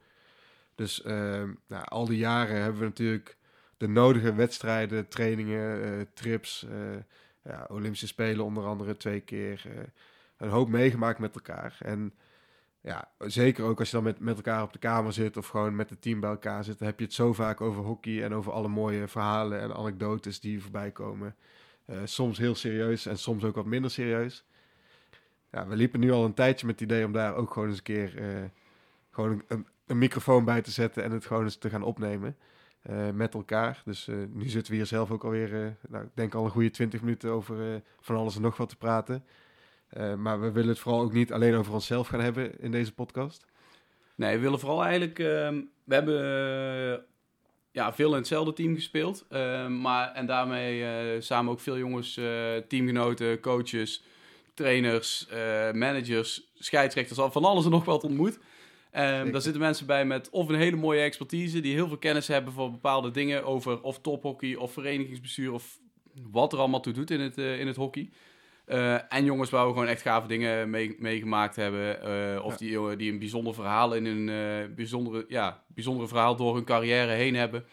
Dus 0.74 1.02
eh, 1.02 1.42
nou, 1.66 1.84
al 1.84 2.06
die 2.06 2.18
jaren 2.18 2.62
hebben 2.62 2.80
we 2.80 2.86
natuurlijk 2.86 3.36
de 3.76 3.88
nodige 3.88 4.34
wedstrijden, 4.34 5.08
trainingen, 5.08 5.82
eh, 5.82 6.06
trips, 6.14 6.66
ja, 7.42 7.66
Olympische 7.68 8.06
Spelen 8.06 8.44
onder 8.44 8.64
andere 8.64 8.96
twee 8.96 9.20
keer. 9.20 9.62
een 10.36 10.48
hoop 10.48 10.68
meegemaakt 10.68 11.18
met 11.18 11.34
elkaar. 11.34 11.76
En 11.80 12.14
ja, 12.84 13.08
zeker 13.18 13.64
ook 13.64 13.78
als 13.78 13.90
je 13.90 13.96
dan 13.96 14.04
met, 14.04 14.20
met 14.20 14.36
elkaar 14.36 14.62
op 14.62 14.72
de 14.72 14.78
kamer 14.78 15.12
zit 15.12 15.36
of 15.36 15.48
gewoon 15.48 15.76
met 15.76 15.90
het 15.90 16.02
team 16.02 16.20
bij 16.20 16.30
elkaar 16.30 16.64
zit, 16.64 16.78
dan 16.78 16.88
heb 16.88 16.98
je 16.98 17.04
het 17.04 17.14
zo 17.14 17.32
vaak 17.32 17.60
over 17.60 17.82
hockey 17.82 18.24
en 18.24 18.34
over 18.34 18.52
alle 18.52 18.68
mooie 18.68 19.08
verhalen 19.08 19.60
en 19.60 19.74
anekdotes 19.74 20.40
die 20.40 20.62
voorbij 20.62 20.90
komen. 20.90 21.36
Eh, 21.84 21.96
soms 22.04 22.38
heel 22.38 22.54
serieus 22.54 23.06
en 23.06 23.18
soms 23.18 23.44
ook 23.44 23.54
wat 23.54 23.64
minder 23.64 23.90
serieus. 23.90 24.44
Ja, 25.50 25.66
we 25.66 25.76
liepen 25.76 26.00
nu 26.00 26.12
al 26.12 26.24
een 26.24 26.34
tijdje 26.34 26.66
met 26.66 26.80
het 26.80 26.90
idee 26.90 27.04
om 27.04 27.12
daar 27.12 27.34
ook 27.34 27.52
gewoon 27.52 27.68
eens 27.68 27.76
een 27.76 27.84
keer 27.84 28.18
eh, 28.18 28.44
gewoon 29.10 29.42
een, 29.48 29.66
een, 29.86 29.98
microfoon 29.98 30.44
bij 30.44 30.62
te 30.62 30.70
zetten 30.70 31.02
en 31.02 31.10
het 31.10 31.26
gewoon 31.26 31.42
eens 31.42 31.56
te 31.56 31.70
gaan 31.70 31.82
opnemen 31.82 32.36
eh, 32.82 33.10
met 33.10 33.34
elkaar. 33.34 33.82
Dus 33.84 34.10
nu 34.32 34.48
zitten 34.48 34.72
we 34.72 34.78
hier 34.78 34.86
zelf 34.86 35.10
ook 35.10 35.24
alweer, 35.24 35.76
nou, 35.88 36.04
ik 36.04 36.10
denk 36.14 36.34
al 36.34 36.44
een 36.44 36.50
goede 36.50 36.70
20 36.70 37.00
minuten 37.00 37.30
over 37.30 37.82
van 38.00 38.16
alles 38.16 38.36
en 38.36 38.42
nog 38.42 38.56
wat 38.56 38.68
te 38.68 38.76
praten. 38.76 39.24
Eh, 39.94 40.14
maar 40.14 40.40
we 40.40 40.52
willen 40.52 40.68
het 40.68 40.78
vooral 40.78 41.00
ook 41.00 41.12
niet 41.12 41.32
alleen 41.32 41.54
over 41.54 41.72
onszelf 41.72 42.08
gaan 42.08 42.20
hebben 42.20 42.60
in 42.60 42.70
deze 42.70 42.94
podcast. 42.94 43.46
Nee, 44.14 44.36
we 44.36 44.42
willen 44.42 44.58
vooral 44.58 44.82
eigenlijk... 44.82 45.18
ehm, 45.18 45.60
we 45.84 45.94
hebben 45.94 46.18
eh, 46.18 47.02
ja, 47.70 47.94
veel 47.94 48.10
in 48.10 48.16
hetzelfde 48.16 48.52
team 48.52 48.74
gespeeld. 48.74 49.26
ehm, 49.28 49.80
maar, 49.80 50.12
en 50.12 50.26
daarmee 50.26 50.84
eh, 50.84 51.20
samen 51.20 51.52
ook 51.52 51.60
veel 51.60 51.78
jongens, 51.78 52.20
teamgenoten, 52.68 53.40
coaches, 53.40 54.04
trainers, 54.54 55.26
managers, 55.72 56.52
scheidsrechters, 56.54 57.18
al 57.18 57.30
van 57.30 57.44
alles 57.44 57.64
en 57.64 57.70
nog 57.70 57.84
wat 57.84 58.04
ontmoet. 58.04 58.38
Zeker. 58.92 59.32
daar 59.32 59.40
zitten 59.40 59.60
mensen 59.60 59.86
bij 59.86 60.04
met 60.04 60.30
of 60.30 60.48
een 60.48 60.54
hele 60.54 60.76
mooie 60.76 61.00
expertise, 61.00 61.60
die 61.60 61.74
heel 61.74 61.88
veel 61.88 61.98
kennis 61.98 62.28
hebben 62.28 62.52
voor 62.52 62.70
bepaalde 62.70 63.10
dingen 63.10 63.44
over 63.44 63.82
of 63.82 64.00
tophockey 64.00 64.54
of 64.54 64.72
verenigingsbestuur 64.72 65.52
of 65.52 65.78
wat 66.30 66.52
er 66.52 66.58
allemaal 66.58 66.80
toe 66.80 66.92
doet 66.92 67.10
in 67.10 67.20
het, 67.20 67.38
in 67.38 67.66
het 67.66 67.76
hockey. 67.76 68.10
Eh, 68.64 69.12
en 69.12 69.24
jongens 69.24 69.50
waar 69.50 69.66
we 69.66 69.72
gewoon 69.72 69.88
echt 69.88 70.02
gave 70.02 70.26
dingen 70.26 70.70
mee, 70.70 70.96
meegemaakt 70.98 71.56
hebben. 71.56 72.02
eh, 72.02 72.44
of 72.44 72.58
Ja. 72.58 72.66
die, 72.88 72.96
die 72.96 73.12
een 73.12 73.18
bijzonder 73.18 73.54
verhaal 73.54 73.94
in 73.94 74.06
hun 74.06 74.28
eh, 74.28 74.74
bijzondere, 74.74 75.24
ja, 75.28 75.62
bijzondere 75.66 76.08
verhaal 76.08 76.36
door 76.36 76.54
hun 76.54 76.64
carrière 76.64 77.12
heen 77.12 77.34
hebben. 77.34 77.64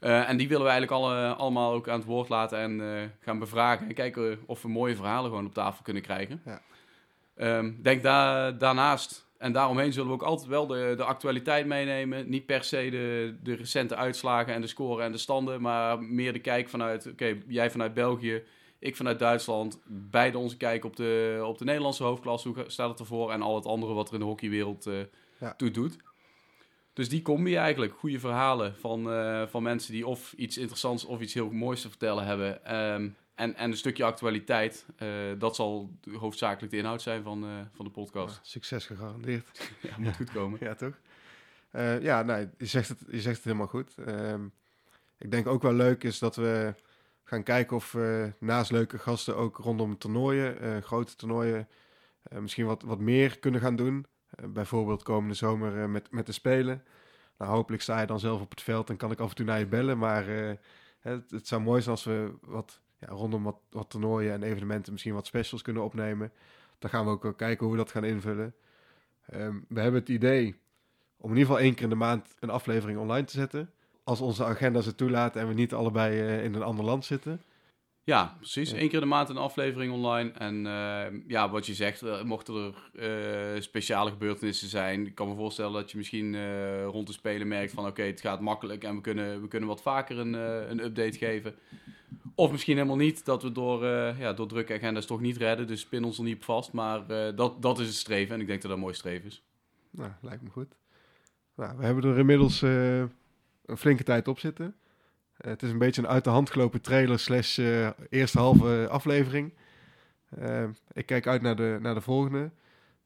En 0.00 0.36
die 0.36 0.48
willen 0.48 0.64
we 0.64 0.70
eigenlijk 0.70 1.02
alle, 1.02 1.34
allemaal 1.34 1.72
ook 1.72 1.88
aan 1.88 1.98
het 1.98 2.08
woord 2.08 2.28
laten 2.28 2.58
en 2.58 3.12
gaan 3.20 3.38
bevragen. 3.38 3.88
En 3.88 3.94
kijken 3.94 4.38
of 4.46 4.62
we 4.62 4.68
mooie 4.68 4.96
verhalen 4.96 5.30
gewoon 5.30 5.46
op 5.46 5.54
tafel 5.54 5.82
kunnen 5.82 6.02
krijgen. 6.02 6.42
Ja. 6.44 6.60
Ehm, 7.36 7.72
denk 7.82 8.02
daar 8.02 8.58
daarnaast 8.58 9.26
en 9.38 9.52
daaromheen 9.52 9.92
zullen 9.92 10.08
we 10.08 10.14
ook 10.14 10.22
altijd 10.22 10.48
wel 10.48 10.66
de, 10.66 10.94
de 10.96 11.04
actualiteit 11.04 11.66
meenemen. 11.66 12.28
Niet 12.28 12.46
per 12.46 12.64
se 12.64 12.90
de, 12.90 13.34
de 13.42 13.54
recente 13.54 13.96
uitslagen 13.96 14.54
en 14.54 14.60
de 14.60 14.66
scoren 14.66 15.04
en 15.04 15.12
de 15.12 15.18
standen. 15.18 15.60
Maar 15.60 16.02
meer 16.02 16.32
de 16.32 16.38
kijk 16.38 16.68
vanuit, 16.68 17.06
oké, 17.06 17.36
jij 17.48 17.70
vanuit 17.70 17.94
België, 17.94 18.42
ik 18.82 18.96
vanuit 18.96 19.18
Duitsland. 19.18 19.80
Beide 19.86 20.38
onze 20.38 20.56
kijk 20.56 20.84
op 20.84 20.96
de, 20.96 21.42
op 21.44 21.58
de 21.58 21.64
Nederlandse 21.64 22.02
hoofdklasse. 22.04 22.48
Hoe 22.48 22.64
staat 22.66 22.90
het 22.90 22.98
ervoor? 23.00 23.32
En 23.32 23.42
al 23.42 23.54
het 23.54 23.66
andere 23.66 23.92
wat 23.92 24.08
er 24.08 24.14
in 24.14 24.20
de 24.20 24.26
hockeywereld 24.26 24.88
Ja. 25.38 25.54
toe 25.56 25.70
doet. 25.70 25.96
Dus 26.92 27.08
die 27.08 27.22
combi 27.22 27.54
eigenlijk. 27.56 27.92
Goede 27.92 28.18
verhalen 28.20 28.76
van, 28.76 29.10
eh, 29.12 29.46
van 29.46 29.62
mensen 29.62 29.92
die 29.92 30.06
of 30.06 30.32
iets 30.32 30.58
interessants 30.58 31.04
of 31.04 31.20
iets 31.20 31.34
heel 31.34 31.50
moois 31.50 31.80
te 31.80 31.88
vertellen 31.88 32.24
hebben. 32.24 32.64
Ehm, 32.64 33.08
en, 33.34 33.54
en 33.56 33.70
een 33.70 33.76
stukje 33.76 34.04
actualiteit. 34.04 34.86
Eh, 34.96 35.08
dat 35.38 35.56
zal 35.56 35.90
hoofdzakelijk 36.12 36.72
de 36.72 36.78
inhoud 36.78 37.02
zijn 37.02 37.22
van, 37.22 37.46
van 37.72 37.84
de 37.84 37.90
podcast. 37.90 38.34
Ja, 38.34 38.40
succes 38.42 38.86
gegarandeerd. 38.86 39.70
Ja, 39.80 39.94
moet 39.98 40.16
goed 40.16 40.32
komen. 40.32 40.58
Ja, 40.62 40.74
toch? 40.74 40.98
Ja, 42.00 42.22
nee, 42.22 42.48
je 42.58 42.66
zegt 42.66 42.88
het, 42.88 42.98
je 43.10 43.20
zegt 43.20 43.36
het 43.36 43.44
helemaal 43.44 43.66
goed. 43.66 43.94
Ehm, 44.06 44.44
ik 45.18 45.30
denk 45.30 45.46
ook 45.46 45.62
wel 45.62 45.72
leuk 45.72 46.04
is 46.04 46.18
dat 46.18 46.36
we 46.36 46.74
gaan 47.24 47.42
kijken 47.42 47.76
of 47.76 47.92
we 47.92 48.32
naast 48.38 48.70
leuke 48.70 48.98
gasten 48.98 49.36
ook 49.36 49.56
rondom 49.56 49.98
toernooien, 49.98 50.60
eh, 50.60 50.76
grote 50.82 51.16
toernooien, 51.16 51.68
eh, 52.22 52.38
misschien 52.38 52.66
wat, 52.66 52.82
wat 52.82 52.98
meer 52.98 53.38
kunnen 53.38 53.60
gaan 53.60 53.76
doen. 53.76 54.06
Eh, 54.32 54.48
bijvoorbeeld 54.48 55.02
komende 55.02 55.34
zomer 55.34 55.82
eh, 55.82 55.88
met, 55.88 56.10
met 56.10 56.26
de 56.26 56.32
Spelen. 56.32 56.84
Nou, 57.38 57.50
hopelijk 57.50 57.82
sta 57.82 58.00
je 58.00 58.06
dan 58.06 58.20
zelf 58.20 58.40
op 58.40 58.50
het 58.50 58.62
veld 58.62 58.90
en 58.90 58.96
kan 58.96 59.10
ik 59.10 59.20
af 59.20 59.28
en 59.28 59.34
toe 59.34 59.46
naar 59.46 59.58
je 59.58 59.66
bellen. 59.66 59.98
Maar 59.98 60.28
eh, 60.28 60.56
het, 61.00 61.30
het 61.30 61.46
zou 61.48 61.62
mooi 61.62 61.80
zijn 61.82 61.94
als 61.94 62.04
we 62.04 62.32
wat, 62.40 62.80
ja, 62.98 63.08
rondom 63.08 63.42
wat, 63.42 63.60
wat 63.70 63.90
toernooien 63.90 64.32
en 64.32 64.42
evenementen 64.42 64.92
misschien 64.92 65.14
wat 65.14 65.26
specials 65.26 65.62
kunnen 65.62 65.82
opnemen. 65.82 66.32
Dan 66.78 66.90
gaan 66.90 67.04
we 67.04 67.10
ook 67.10 67.36
kijken 67.36 67.66
hoe 67.66 67.76
we 67.76 67.82
dat 67.82 67.90
gaan 67.90 68.04
invullen. 68.04 68.54
Ehm, 69.26 69.58
we 69.68 69.80
hebben 69.80 70.00
het 70.00 70.08
idee 70.08 70.60
om 71.16 71.30
in 71.30 71.36
ieder 71.36 71.46
geval 71.46 71.60
één 71.64 71.74
keer 71.74 71.84
in 71.84 71.90
de 71.90 71.94
maand 71.94 72.34
een 72.40 72.50
aflevering 72.50 72.98
online 72.98 73.26
te 73.26 73.32
zetten. 73.32 73.72
Als 74.04 74.20
onze 74.20 74.44
agenda's 74.44 74.86
het 74.86 74.96
toelaten 74.96 75.40
en 75.40 75.48
we 75.48 75.54
niet 75.54 75.74
allebei 75.74 76.20
eh, 76.20 76.44
in 76.44 76.54
een 76.54 76.62
ander 76.62 76.84
land 76.84 77.04
zitten. 77.04 77.40
Ja, 78.04 78.36
precies. 78.38 78.70
Ja. 78.70 78.78
Eén 78.78 78.88
keer 78.88 79.00
de 79.00 79.06
maand 79.06 79.28
een 79.28 79.36
aflevering 79.36 79.92
online. 79.92 80.30
En 80.30 80.66
eh, 80.66 81.28
ja, 81.28 81.50
wat 81.50 81.66
je 81.66 81.74
zegt, 81.74 82.02
eh, 82.02 82.22
mochten 82.22 82.54
er 82.54 83.54
eh, 83.54 83.60
speciale 83.60 84.10
gebeurtenissen 84.10 84.68
zijn. 84.68 85.06
Ik 85.06 85.14
kan 85.14 85.28
me 85.28 85.34
voorstellen 85.34 85.72
dat 85.72 85.90
je 85.90 85.96
misschien 85.96 86.36
rond 86.84 87.06
de 87.06 87.12
spelen 87.12 87.48
merkt 87.48 87.72
van... 87.72 87.86
oké, 87.86 88.02
het 88.02 88.20
gaat 88.20 88.40
makkelijk 88.40 88.84
en 88.84 88.94
we 88.94 89.00
kunnen, 89.00 89.40
we 89.40 89.48
kunnen 89.48 89.68
wat 89.68 89.82
vaker 89.82 90.18
een, 90.18 90.32
een 90.70 90.84
update 90.84 91.18
geven. 91.18 91.54
Of 92.34 92.50
misschien 92.50 92.76
helemaal 92.76 92.96
niet, 92.96 93.24
dat 93.24 93.42
we 93.42 93.52
door, 93.52 93.84
ja, 94.18 94.32
door 94.32 94.46
drukke 94.46 94.74
agenda's 94.74 95.06
toch 95.06 95.20
niet 95.20 95.36
redden. 95.36 95.66
Dus 95.66 95.86
pin 95.86 96.04
ons 96.04 96.18
er 96.18 96.24
niet 96.24 96.36
op 96.36 96.44
vast. 96.44 96.72
Maar 96.72 97.06
dat, 97.34 97.62
dat 97.62 97.78
is 97.78 97.86
het 97.86 97.96
streven 97.96 98.34
en 98.34 98.40
ik 98.40 98.46
denk 98.46 98.60
dat 98.60 98.70
dat 98.70 98.78
een 98.78 98.84
mooi 98.84 98.96
streven 98.96 99.28
is. 99.28 99.42
Nou, 99.90 100.10
lijkt 100.20 100.42
me 100.42 100.50
goed. 100.50 100.74
Nou, 101.56 101.76
we 101.78 101.84
hebben 101.84 102.04
er 102.04 102.18
inmiddels 102.18 102.64
een 103.64 103.76
flinke 103.76 104.02
tijd 104.02 104.28
op 104.28 104.38
zitten. 104.38 104.76
Eh, 105.36 105.50
het 105.50 105.62
is 105.62 105.70
een 105.70 105.78
beetje 105.78 106.02
een 106.02 106.08
uit 106.08 106.24
de 106.24 106.30
hand 106.30 106.50
gelopen 106.50 106.80
trailer 106.80 107.18
slash 107.18 107.58
eh, 107.58 107.90
eerste 108.08 108.38
halve 108.38 108.88
aflevering. 108.90 109.54
Eh, 110.28 110.64
ik 110.92 111.06
kijk 111.06 111.26
uit 111.26 111.42
naar 111.42 111.56
de, 111.56 111.78
naar 111.80 111.94
de 111.94 112.00
volgende. 112.00 112.50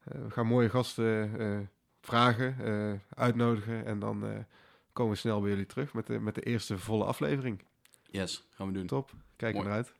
Eh, 0.03 0.21
we 0.23 0.29
gaan 0.29 0.47
mooie 0.47 0.69
gasten 0.69 1.39
eh, 1.39 1.57
vragen, 2.01 2.55
eh, 2.63 3.19
uitnodigen. 3.19 3.85
En 3.85 3.99
dan 3.99 4.25
eh, 4.25 4.37
komen 4.93 5.13
we 5.13 5.17
snel 5.19 5.41
bij 5.41 5.49
jullie 5.49 5.65
terug 5.65 5.93
met 5.93 6.07
de, 6.07 6.19
met 6.19 6.35
de 6.35 6.41
eerste 6.41 6.77
volle 6.77 7.03
aflevering. 7.03 7.63
Yes, 8.03 8.47
gaan 8.49 8.67
we 8.67 8.73
doen. 8.73 8.85
Top, 8.87 9.11
kijk 9.35 9.53
Mooi. 9.53 9.67
naar 9.67 9.75
uit. 9.75 9.93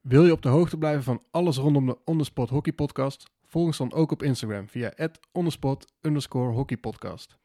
Wil 0.00 0.24
je 0.24 0.32
op 0.32 0.42
de 0.42 0.48
hoogte 0.48 0.78
blijven 0.78 1.02
van 1.02 1.22
alles 1.30 1.56
rondom 1.56 1.86
de 1.86 1.98
Ondersport 2.04 2.50
Hockey 2.50 2.72
Podcast? 2.72 3.30
Volg 3.44 3.66
ons 3.66 3.76
dan 3.76 3.92
ook 3.92 4.10
op 4.10 4.22
Instagram 4.22 4.68
via 4.68 4.92
ondersport 5.32 5.92
hockey 6.30 6.76
podcast. 6.76 7.38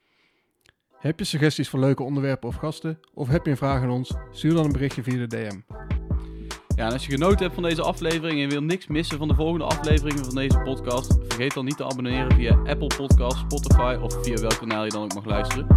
Heb 1.03 1.19
je 1.19 1.25
suggesties 1.25 1.69
voor 1.69 1.79
leuke 1.79 2.03
onderwerpen 2.03 2.49
of 2.49 2.55
gasten? 2.55 2.99
Of 3.13 3.27
heb 3.27 3.45
je 3.45 3.51
een 3.51 3.57
vraag 3.57 3.81
aan 3.81 3.89
ons? 3.89 4.13
Stuur 4.31 4.53
dan 4.53 4.65
een 4.65 4.71
berichtje 4.71 5.03
via 5.03 5.17
de 5.17 5.27
DM. 5.27 5.59
Ja, 6.75 6.85
en 6.85 6.91
als 6.91 7.05
je 7.05 7.11
genoten 7.11 7.39
hebt 7.39 7.53
van 7.53 7.63
deze 7.63 7.81
aflevering 7.81 8.41
en 8.41 8.49
wil 8.49 8.61
niks 8.61 8.87
missen 8.87 9.17
van 9.17 9.27
de 9.27 9.33
volgende 9.33 9.65
afleveringen 9.65 10.25
van 10.25 10.35
deze 10.35 10.59
podcast, 10.59 11.17
vergeet 11.27 11.53
dan 11.53 11.65
niet 11.65 11.77
te 11.77 11.85
abonneren 11.85 12.35
via 12.35 12.51
Apple 12.51 12.87
Podcasts, 12.97 13.39
Spotify 13.39 13.97
of 14.01 14.23
via 14.23 14.35
welk 14.35 14.57
kanaal 14.57 14.83
je 14.83 14.89
dan 14.89 15.03
ook 15.03 15.13
mag 15.13 15.25
luisteren. 15.25 15.67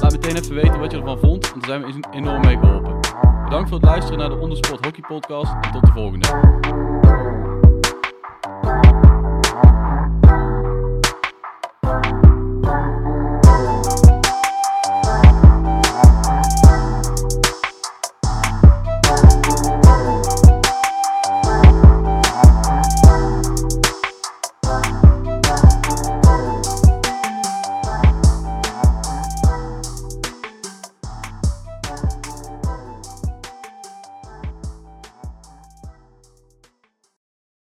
Laat 0.00 0.12
meteen 0.12 0.36
even 0.36 0.54
weten 0.54 0.78
wat 0.78 0.90
je 0.90 0.98
ervan 0.98 1.18
vond, 1.18 1.50
want 1.50 1.66
daar 1.66 1.80
zijn 1.80 1.92
we 1.92 2.08
enorm 2.10 2.40
mee 2.40 2.58
geholpen. 2.58 3.00
Bedankt 3.44 3.68
voor 3.68 3.78
het 3.78 3.86
luisteren 3.86 4.18
naar 4.18 4.28
de 4.28 4.36
Ondersport 4.36 4.84
Hockey 4.84 5.04
Podcast 5.08 5.52
en 5.60 5.72
tot 5.72 5.86
de 5.86 5.92
volgende. 5.92 7.55